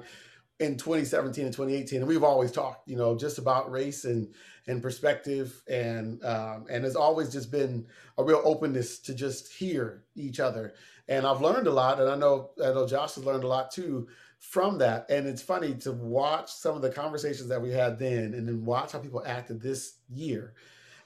[0.60, 4.32] in 2017 and 2018, and we've always talked, you know, just about race and
[4.66, 7.86] and perspective, and um, and it's always just been
[8.16, 10.74] a real openness to just hear each other.
[11.08, 13.70] And I've learned a lot, and I know I know Josh has learned a lot
[13.70, 15.06] too from that.
[15.10, 18.64] And it's funny to watch some of the conversations that we had then, and then
[18.64, 20.54] watch how people acted this year.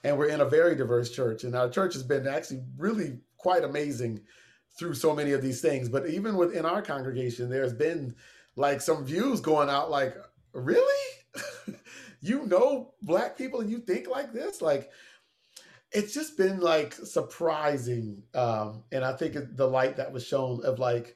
[0.03, 3.63] And we're in a very diverse church, and our church has been actually really quite
[3.63, 4.21] amazing
[4.77, 5.89] through so many of these things.
[5.89, 8.15] But even within our congregation, there's been
[8.59, 10.15] like some views going out, like,
[10.53, 11.13] really?
[12.21, 14.61] you know black people and you think like this?
[14.61, 14.91] Like
[15.91, 20.79] it's just been like surprising um and i think the light that was shown of
[20.79, 21.15] like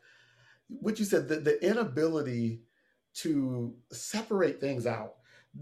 [0.67, 2.61] what you said the, the inability
[3.13, 5.15] to separate things out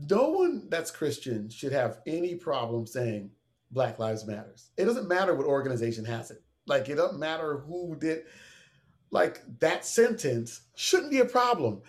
[0.07, 3.29] no one that's christian should have any problem saying
[3.71, 7.97] black lives matters it doesn't matter what organization has it like it doesn't matter who
[7.99, 8.23] did
[9.11, 11.81] like that sentence shouldn't be a problem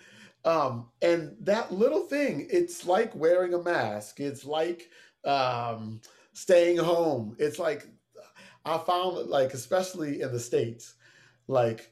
[0.45, 4.89] um and that little thing it's like wearing a mask it's like
[5.25, 6.01] um
[6.33, 7.35] staying home.
[7.39, 7.87] It's like
[8.65, 10.95] I found like especially in the states,
[11.47, 11.91] like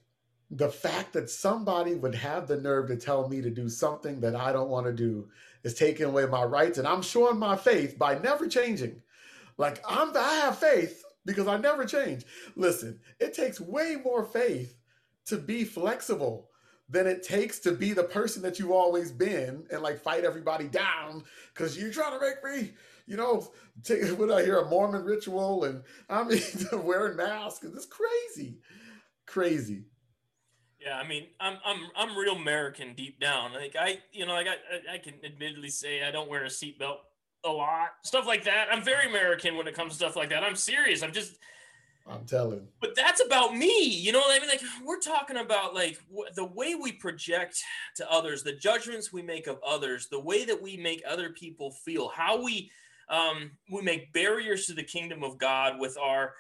[0.49, 4.36] the fact that somebody would have the nerve to tell me to do something that
[4.36, 5.29] I don't want to do
[5.63, 9.01] is taking away my rights, and I'm showing my faith by never changing.
[9.57, 12.25] Like I'm, I have faith because I never change.
[12.55, 14.75] Listen, it takes way more faith
[15.26, 16.49] to be flexible
[16.89, 20.67] than it takes to be the person that you've always been and like fight everybody
[20.67, 22.74] down because you're trying to make me,
[23.05, 23.47] you know,
[23.84, 26.41] take what I hear a Mormon ritual and I mean
[26.84, 27.65] wearing masks.
[27.65, 28.57] It's crazy,
[29.26, 29.86] crazy.
[30.80, 33.53] Yeah, I mean, I'm I'm I'm real American deep down.
[33.53, 34.51] Like I, you know, like I
[34.91, 36.97] I- I can admittedly say I don't wear a seatbelt
[37.45, 38.67] a lot, stuff like that.
[38.72, 40.43] I'm very American when it comes to stuff like that.
[40.43, 41.03] I'm serious.
[41.03, 41.38] I'm just,
[42.08, 42.68] I'm telling.
[42.82, 43.88] but that's about me.
[43.88, 44.49] You know what I mean?
[44.49, 47.62] Like we're talking about like wh- the way we project
[47.97, 51.72] to others, the judgments we make of others, the way that we make other people
[51.72, 52.72] feel, how we
[53.10, 56.34] um, we make barriers to the kingdom of God with our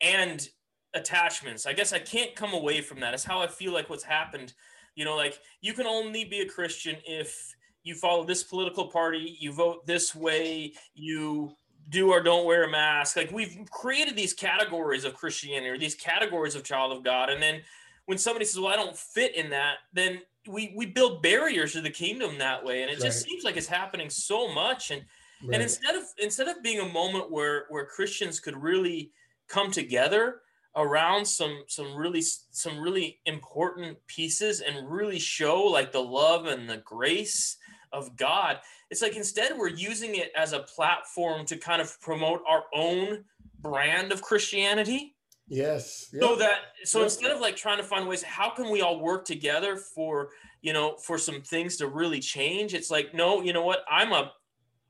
[0.00, 0.48] and
[0.94, 1.66] attachments.
[1.66, 3.14] I guess I can't come away from that.
[3.14, 4.52] It's how I feel like what's happened.
[4.94, 7.54] You know, like you can only be a Christian if
[7.84, 11.52] you follow this political party, you vote this way, you
[11.88, 13.16] do or don't wear a mask.
[13.16, 17.30] Like we've created these categories of Christianity or these categories of child of God.
[17.30, 17.62] And then
[18.06, 21.80] when somebody says, Well, I don't fit in that, then we we build barriers to
[21.80, 22.82] the kingdom that way.
[22.82, 23.30] And it just Right.
[23.30, 24.90] seems like it's happening so much.
[24.90, 25.04] And
[25.42, 25.54] Right.
[25.54, 29.12] and instead of instead of being a moment where where Christians could really
[29.46, 30.42] come together
[30.76, 36.68] around some some really some really important pieces and really show like the love and
[36.68, 37.56] the grace
[37.92, 38.58] of God,
[38.90, 43.24] it's like instead we're using it as a platform to kind of promote our own
[43.60, 45.14] brand of Christianity.
[45.50, 46.10] Yes.
[46.20, 49.24] so that so instead of like trying to find ways how can we all work
[49.24, 50.28] together for
[50.60, 52.74] you know for some things to really change?
[52.74, 53.80] It's like no you know what?
[53.90, 54.32] I'm a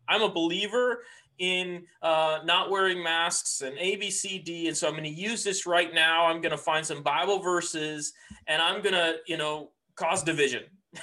[0.08, 1.02] i'm a believer
[1.38, 5.10] in uh, not wearing masks and a b c d and so i'm going to
[5.10, 6.26] use this right now.
[6.26, 8.12] I'm going to find some bible verses
[8.48, 10.64] and i'm going to you know cause division.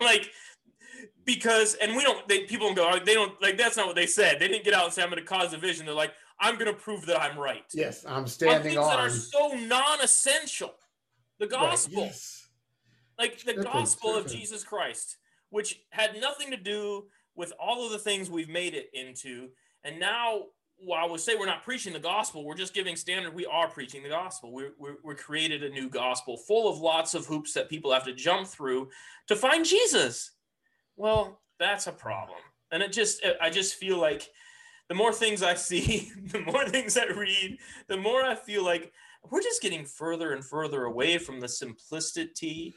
[0.00, 0.30] Like
[1.24, 3.96] because and we don't they people don't go oh, they don't like that's not what
[3.96, 6.12] they said they didn't get out and say i'm going to cause division they're like
[6.40, 9.06] i'm going to prove that i'm right yes, I'm standing on things that on.
[9.06, 10.74] are so non-essential.
[11.38, 12.48] The Right, gospel, yes.
[13.18, 14.26] like the Tripping, gospel of.
[14.26, 15.16] Jesus Christ,
[15.48, 19.48] which had nothing to do with all of the things we've made it into.
[19.82, 20.42] And now,
[20.76, 23.34] while we say we're not preaching the gospel, we're just giving standard.
[23.34, 24.52] We are preaching the gospel.
[24.52, 28.04] We're, we're, we're created a new gospel full of lots of hoops that people have
[28.04, 28.90] to jump through
[29.28, 30.32] to find Jesus.
[31.00, 32.36] Well, that's a problem.
[32.70, 34.28] And it just, I just feel like
[34.90, 37.56] the more things I see, the more things I read,
[37.88, 38.92] the more I feel like
[39.30, 42.74] we're just getting further and further away from the simplicity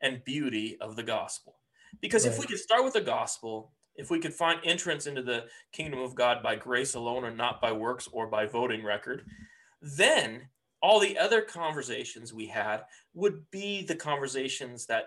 [0.00, 1.56] and beauty of the gospel.
[2.00, 5.46] Because if we could start with the gospel, if we could find entrance into the
[5.72, 9.26] kingdom of God by grace alone and not by works or by voting record,
[9.80, 10.42] then
[10.80, 12.82] all the other conversations we had
[13.14, 15.06] would be the conversations that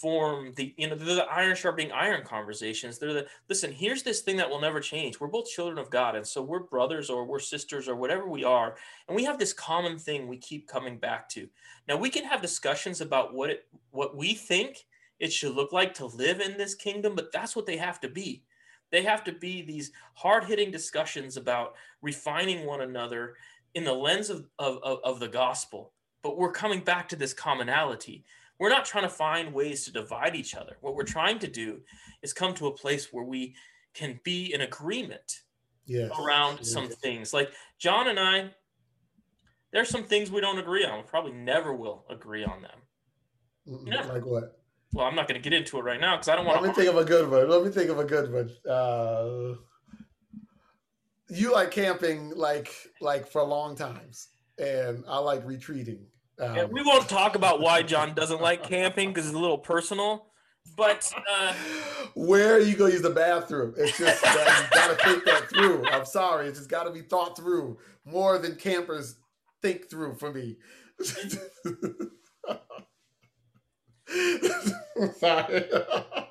[0.00, 2.98] form the you know the iron sharpening iron conversations.
[2.98, 5.18] They're the listen here's this thing that will never change.
[5.18, 8.44] We're both children of god and so we're brothers or we're sisters or whatever we
[8.44, 8.76] are
[9.08, 11.48] and we have this common thing we keep coming back to.
[11.88, 14.86] Now we can have discussions about what it what we think
[15.18, 18.08] it should look like to live in this kingdom but that's what they have to
[18.08, 18.44] be.
[18.90, 23.34] They have to be these hard-hitting discussions about refining one another
[23.74, 25.92] in the lens of, of, of the gospel.
[26.22, 28.24] But we're coming back to this commonality
[28.58, 30.76] we're not trying to find ways to divide each other.
[30.80, 31.80] What we're trying to do
[32.22, 33.54] is come to a place where we
[33.94, 35.40] can be in agreement
[35.86, 36.10] yes.
[36.20, 36.72] around yes.
[36.72, 37.32] some things.
[37.32, 38.50] Like John and I,
[39.72, 40.98] there's some things we don't agree on.
[40.98, 43.84] We probably never will agree on them.
[43.84, 44.14] Never.
[44.14, 44.60] Like what?
[44.92, 46.62] Well, I'm not going to get into it right now because I don't want to.
[46.62, 47.48] Let me think of a good one.
[47.48, 48.50] Let me think of a good one.
[48.66, 49.56] Uh,
[51.28, 54.28] you like camping like like for long times,
[54.58, 56.06] and I like retreating.
[56.40, 59.58] Um, yeah, we won't talk about why John doesn't like camping because it's a little
[59.58, 60.26] personal.
[60.76, 61.54] But uh,
[62.14, 63.74] where are you gonna use the bathroom?
[63.76, 65.88] It's just that you gotta think that through.
[65.88, 69.16] I'm sorry, it's just gotta be thought through more than campers
[69.62, 70.56] think through for me.
[75.18, 75.64] sorry.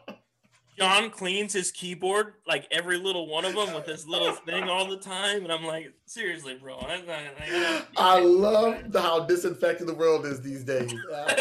[0.77, 4.87] John cleans his keyboard like every little one of them with this little thing all
[4.87, 6.79] the time, and I'm like, seriously, bro.
[6.79, 10.93] Not, like, I love how disinfected the world is these days.
[10.93, 11.33] Uh,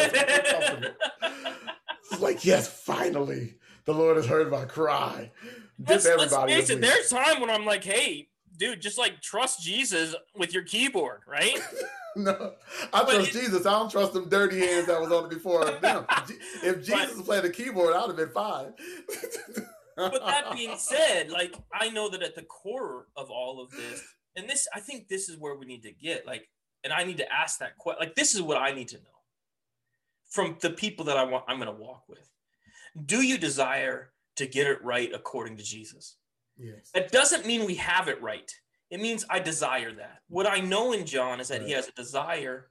[2.10, 5.30] it's like, yes, finally, the Lord has heard my cry.
[5.86, 6.80] Let's, let's face it.
[6.80, 11.58] There's time when I'm like, hey, dude, just like trust Jesus with your keyboard, right?
[12.20, 12.54] no,
[12.94, 13.66] I but trust it, Jesus.
[13.66, 15.64] I don't trust them dirty hands that was on it before.
[15.82, 16.06] them.
[16.64, 18.72] if Jesus but, played the keyboard, I'd have been fine.
[19.96, 24.02] but that being said, like I know that at the core of all of this,
[24.34, 26.48] and this, I think this is where we need to get like,
[26.84, 28.00] and I need to ask that question.
[28.00, 29.02] Like, this is what I need to know
[30.30, 31.44] from the people that I want.
[31.48, 32.30] I'm going to walk with.
[33.04, 36.16] Do you desire to get it right according to Jesus?
[36.56, 36.90] Yes.
[36.94, 38.50] That doesn't mean we have it right.
[38.90, 40.20] It means I desire that.
[40.28, 41.66] What I know in John is that right.
[41.66, 42.68] he has a desire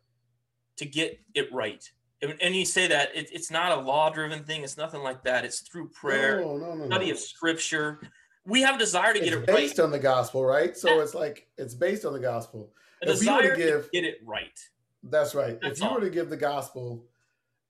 [0.77, 1.83] to get it right.
[2.21, 5.23] And, and you say that it, it's not a law driven thing, it's nothing like
[5.23, 5.45] that.
[5.45, 7.99] It's through prayer, no, no, no, study of scripture.
[8.45, 9.57] We have a desire to it's get it based right.
[9.57, 10.77] based on the gospel, right?
[10.77, 11.01] So yeah.
[11.01, 12.71] it's like it's based on the gospel.
[13.01, 14.59] A if desire you were to, give, to get it right.
[15.03, 15.59] That's right.
[15.61, 15.95] That's if you all.
[15.95, 17.05] were to give the gospel,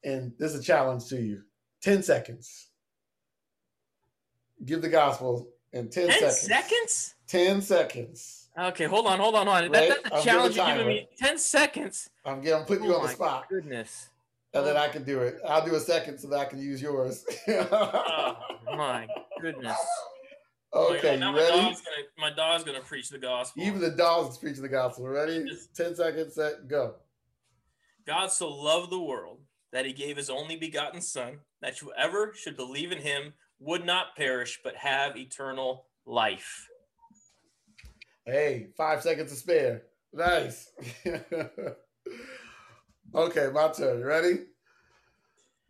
[0.03, 1.41] and this is a challenge to you
[1.81, 2.67] 10 seconds.
[4.63, 6.39] Give the gospel in 10, 10 seconds.
[6.39, 7.15] seconds?
[7.27, 8.49] 10 seconds.
[8.57, 9.63] Okay, hold on, hold on, hold on.
[9.63, 9.89] Right?
[9.89, 11.09] That, that's a challenge you're giving me.
[11.17, 12.09] 10 seconds.
[12.25, 13.49] I'm, getting, I'm putting oh you on the spot.
[13.49, 14.09] Goodness.
[14.53, 15.39] And then I can do it.
[15.45, 17.25] I'll do a second so that I can use yours.
[17.49, 18.37] oh,
[18.75, 19.07] my
[19.41, 19.77] goodness.
[20.73, 21.55] Okay, oh, you ready?
[21.55, 23.63] My dog's, gonna, my dog's gonna preach the gospel.
[23.63, 25.07] Even the dog's preaching the gospel.
[25.07, 25.45] Ready?
[25.73, 26.35] Ten seconds.
[26.35, 26.67] Set.
[26.67, 26.95] Go.
[28.05, 29.39] God so loved the world
[29.71, 33.31] that He gave His only begotten Son, that whoever should believe in Him
[33.65, 36.69] would not perish but have eternal life.
[38.25, 39.83] Hey, five seconds to spare.
[40.13, 40.71] Nice.
[43.15, 43.99] okay, my turn.
[43.99, 44.39] You ready?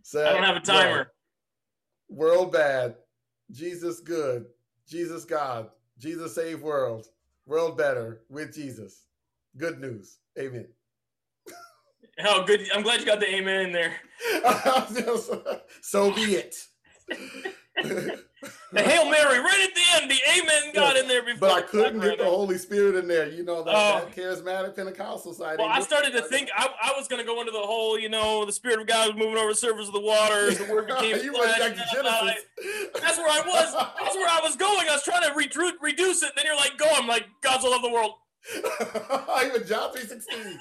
[0.03, 1.05] Set, I don't have a timer.
[1.05, 1.09] Go.
[2.09, 2.95] World bad.
[3.51, 4.45] Jesus good.
[4.87, 5.69] Jesus God.
[5.97, 7.07] Jesus save world.
[7.45, 9.05] World better with Jesus.
[9.57, 10.17] Good news.
[10.37, 10.67] Amen.
[12.25, 12.61] Oh, good.
[12.73, 13.91] I'm glad you got the amen in there.
[15.81, 16.55] so be it.
[17.83, 20.11] The Hail Mary right at the end.
[20.11, 21.49] The Amen got in there before.
[21.49, 23.27] But I couldn't get the Holy Spirit in there.
[23.27, 24.05] You know that, oh.
[24.05, 25.57] that charismatic Pentecostal side.
[25.59, 28.09] Well, I started to think I, I was going to go into the whole, you
[28.09, 30.87] know, the Spirit of God was moving over the surface of the water, The Word
[30.99, 31.59] became you flesh.
[31.59, 32.43] Back to Genesis.
[33.01, 33.73] that's where I was.
[34.01, 34.87] That's where I was going.
[34.89, 36.31] I was trying to re- reduce it.
[36.35, 36.87] Then you're like, go.
[36.93, 38.11] I'm like, God's will love the world.
[38.53, 40.57] I even John 3.16.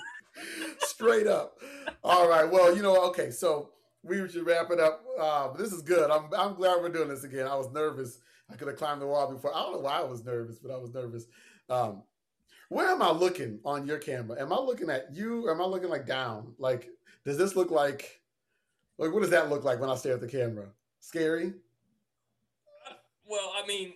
[0.80, 1.58] Straight up.
[2.02, 2.50] All right.
[2.50, 3.30] Well, you know, okay.
[3.30, 3.70] So
[4.04, 5.04] we should wrap it up.
[5.18, 6.10] Uh, but this is good.
[6.10, 7.46] I'm I'm glad we're doing this again.
[7.46, 8.18] I was nervous.
[8.50, 9.54] I could have climbed the wall before.
[9.54, 11.26] I don't know why I was nervous, but I was nervous.
[11.70, 12.02] Um,
[12.68, 14.40] where am I looking on your camera?
[14.40, 15.50] Am I looking at you?
[15.50, 16.54] am I looking like down?
[16.58, 16.88] Like,
[17.24, 18.20] does this look like?
[18.98, 20.66] Like, what does that look like when I stare at the camera?
[21.00, 21.54] Scary.
[23.26, 23.94] Well, I mean,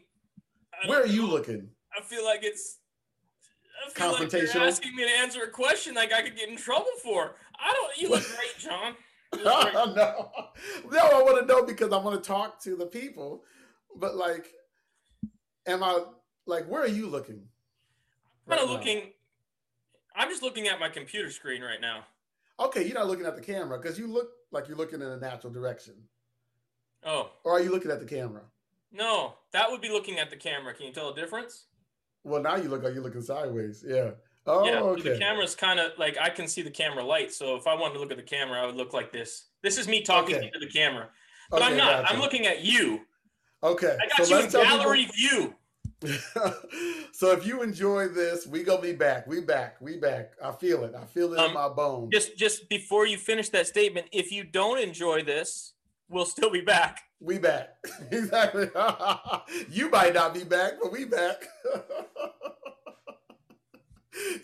[0.73, 1.69] I where are you looking?
[1.97, 2.79] I feel like it's.
[3.87, 6.57] I feel like you're asking me to answer a question like I could get in
[6.57, 7.37] trouble for.
[7.59, 7.99] I don't.
[7.99, 8.95] You look great, John.
[9.45, 9.63] no,
[9.95, 13.45] no, I want to know because I want to talk to the people.
[13.95, 14.53] But like,
[15.67, 16.03] am I
[16.47, 17.43] like, where are you looking?
[18.47, 19.13] I'm kind of looking.
[20.17, 22.05] I'm just looking at my computer screen right now.
[22.59, 25.17] Okay, you're not looking at the camera because you look like you're looking in a
[25.17, 25.95] natural direction.
[27.05, 27.31] Oh.
[27.45, 28.43] Or are you looking at the camera?
[28.91, 30.75] No, that would be looking at the camera.
[30.75, 31.67] Can you tell the difference?
[32.25, 33.85] Well, now you look like you're looking sideways.
[33.87, 34.11] Yeah.
[34.49, 35.11] Oh, yeah, okay.
[35.11, 37.33] The camera's kind of like I can see the camera light.
[37.33, 39.47] So if I wanted to look at the camera, I would look like this.
[39.63, 40.51] This is me talking okay.
[40.51, 41.09] to the camera.
[41.51, 42.03] But okay, I'm not.
[42.03, 42.15] Gotcha.
[42.15, 43.01] I'm looking at you.
[43.63, 43.97] Okay.
[44.01, 45.15] I got so you in gallery people...
[45.17, 45.55] view.
[47.13, 49.27] so if you enjoy this, we gonna be back.
[49.27, 49.81] We back.
[49.81, 50.33] We back.
[50.43, 50.95] I feel it.
[50.95, 52.11] I feel it um, in my bones.
[52.13, 55.75] Just just before you finish that statement, if you don't enjoy this,
[56.09, 57.01] we'll still be back.
[57.21, 57.77] We back.
[58.13, 58.69] exactly.
[59.71, 61.49] you might not be back, but we back.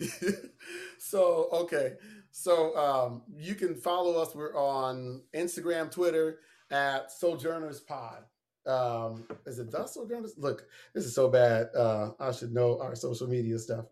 [0.99, 1.93] so okay.
[2.31, 4.35] So um, you can follow us.
[4.35, 6.39] We're on Instagram, Twitter
[6.71, 8.23] at Sojourners Pod.
[8.65, 10.33] Um, is it the Sojourners?
[10.37, 11.67] Look, this is so bad.
[11.75, 13.85] Uh, I should know our social media stuff.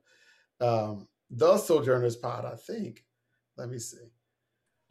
[0.60, 3.06] Um, the Sojourners Pod, I think.
[3.58, 4.13] Let me see.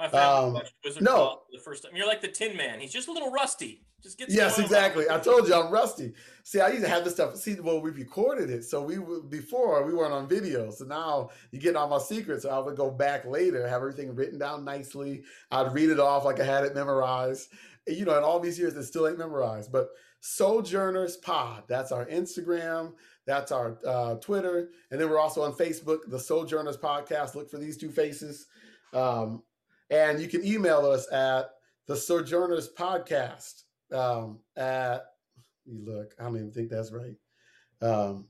[0.03, 1.43] My family um, Wizard no.
[1.53, 1.93] the first time.
[1.95, 2.81] You're like the Tin Man.
[2.81, 3.85] He's just a little rusty.
[4.03, 5.09] Just get yes, exactly.
[5.09, 6.13] I told you I'm rusty.
[6.43, 7.37] See, I used to have this stuff.
[7.37, 8.99] See, well, we recorded it, so we
[9.29, 10.73] before we weren't on video.
[10.73, 12.43] So now you get all my secrets.
[12.43, 15.23] So I would go back later, have everything written down nicely.
[15.53, 17.51] I'd read it off like I had it memorized.
[17.87, 19.71] And, you know, in all these years, it still ain't memorized.
[19.71, 21.63] But Sojourners Pod.
[21.69, 22.95] That's our Instagram.
[23.25, 25.99] That's our uh, Twitter, and then we're also on Facebook.
[26.09, 27.37] The Sojourners Podcast.
[27.37, 28.47] Look for these two faces.
[28.93, 29.45] Um,
[29.91, 31.51] and you can email us at
[31.87, 33.63] the Sojourners Podcast
[33.93, 35.05] um, at,
[35.65, 37.17] you look, I don't even think that's right.
[37.81, 38.29] Um,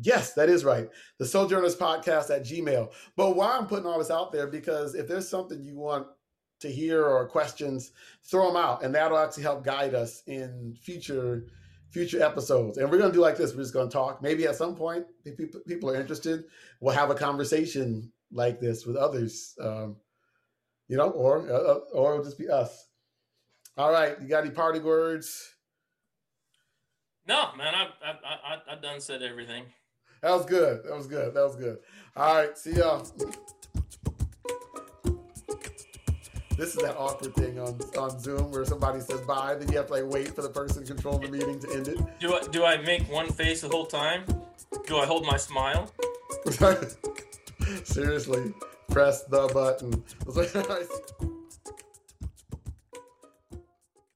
[0.00, 0.88] yes, that is right.
[1.18, 2.92] The Sojourners Podcast at Gmail.
[3.16, 6.06] But why I'm putting all this out there, because if there's something you want
[6.60, 7.92] to hear or questions,
[8.24, 8.82] throw them out.
[8.82, 11.46] And that'll actually help guide us in future
[11.90, 12.78] future episodes.
[12.78, 13.54] And we're going to do like this.
[13.54, 14.22] We're just going to talk.
[14.22, 16.44] Maybe at some point, if people, people are interested,
[16.80, 19.54] we'll have a conversation like this with others.
[19.60, 19.96] Um,
[20.92, 22.88] you know, or uh, uh, or it'll just be us.
[23.78, 25.54] All right, you got any party words?
[27.26, 29.64] No, man, I I I I done said everything.
[30.20, 30.84] That was good.
[30.84, 31.32] That was good.
[31.32, 31.78] That was good.
[32.14, 33.06] All right, see y'all.
[36.58, 39.86] This is that awkward thing on, on Zoom where somebody says bye, then you have
[39.86, 41.98] to like wait for the person controlling the meeting to end it.
[42.20, 44.24] Do I do I make one face the whole time?
[44.86, 45.90] Do I hold my smile?
[47.84, 48.52] Seriously
[48.92, 50.04] press the button.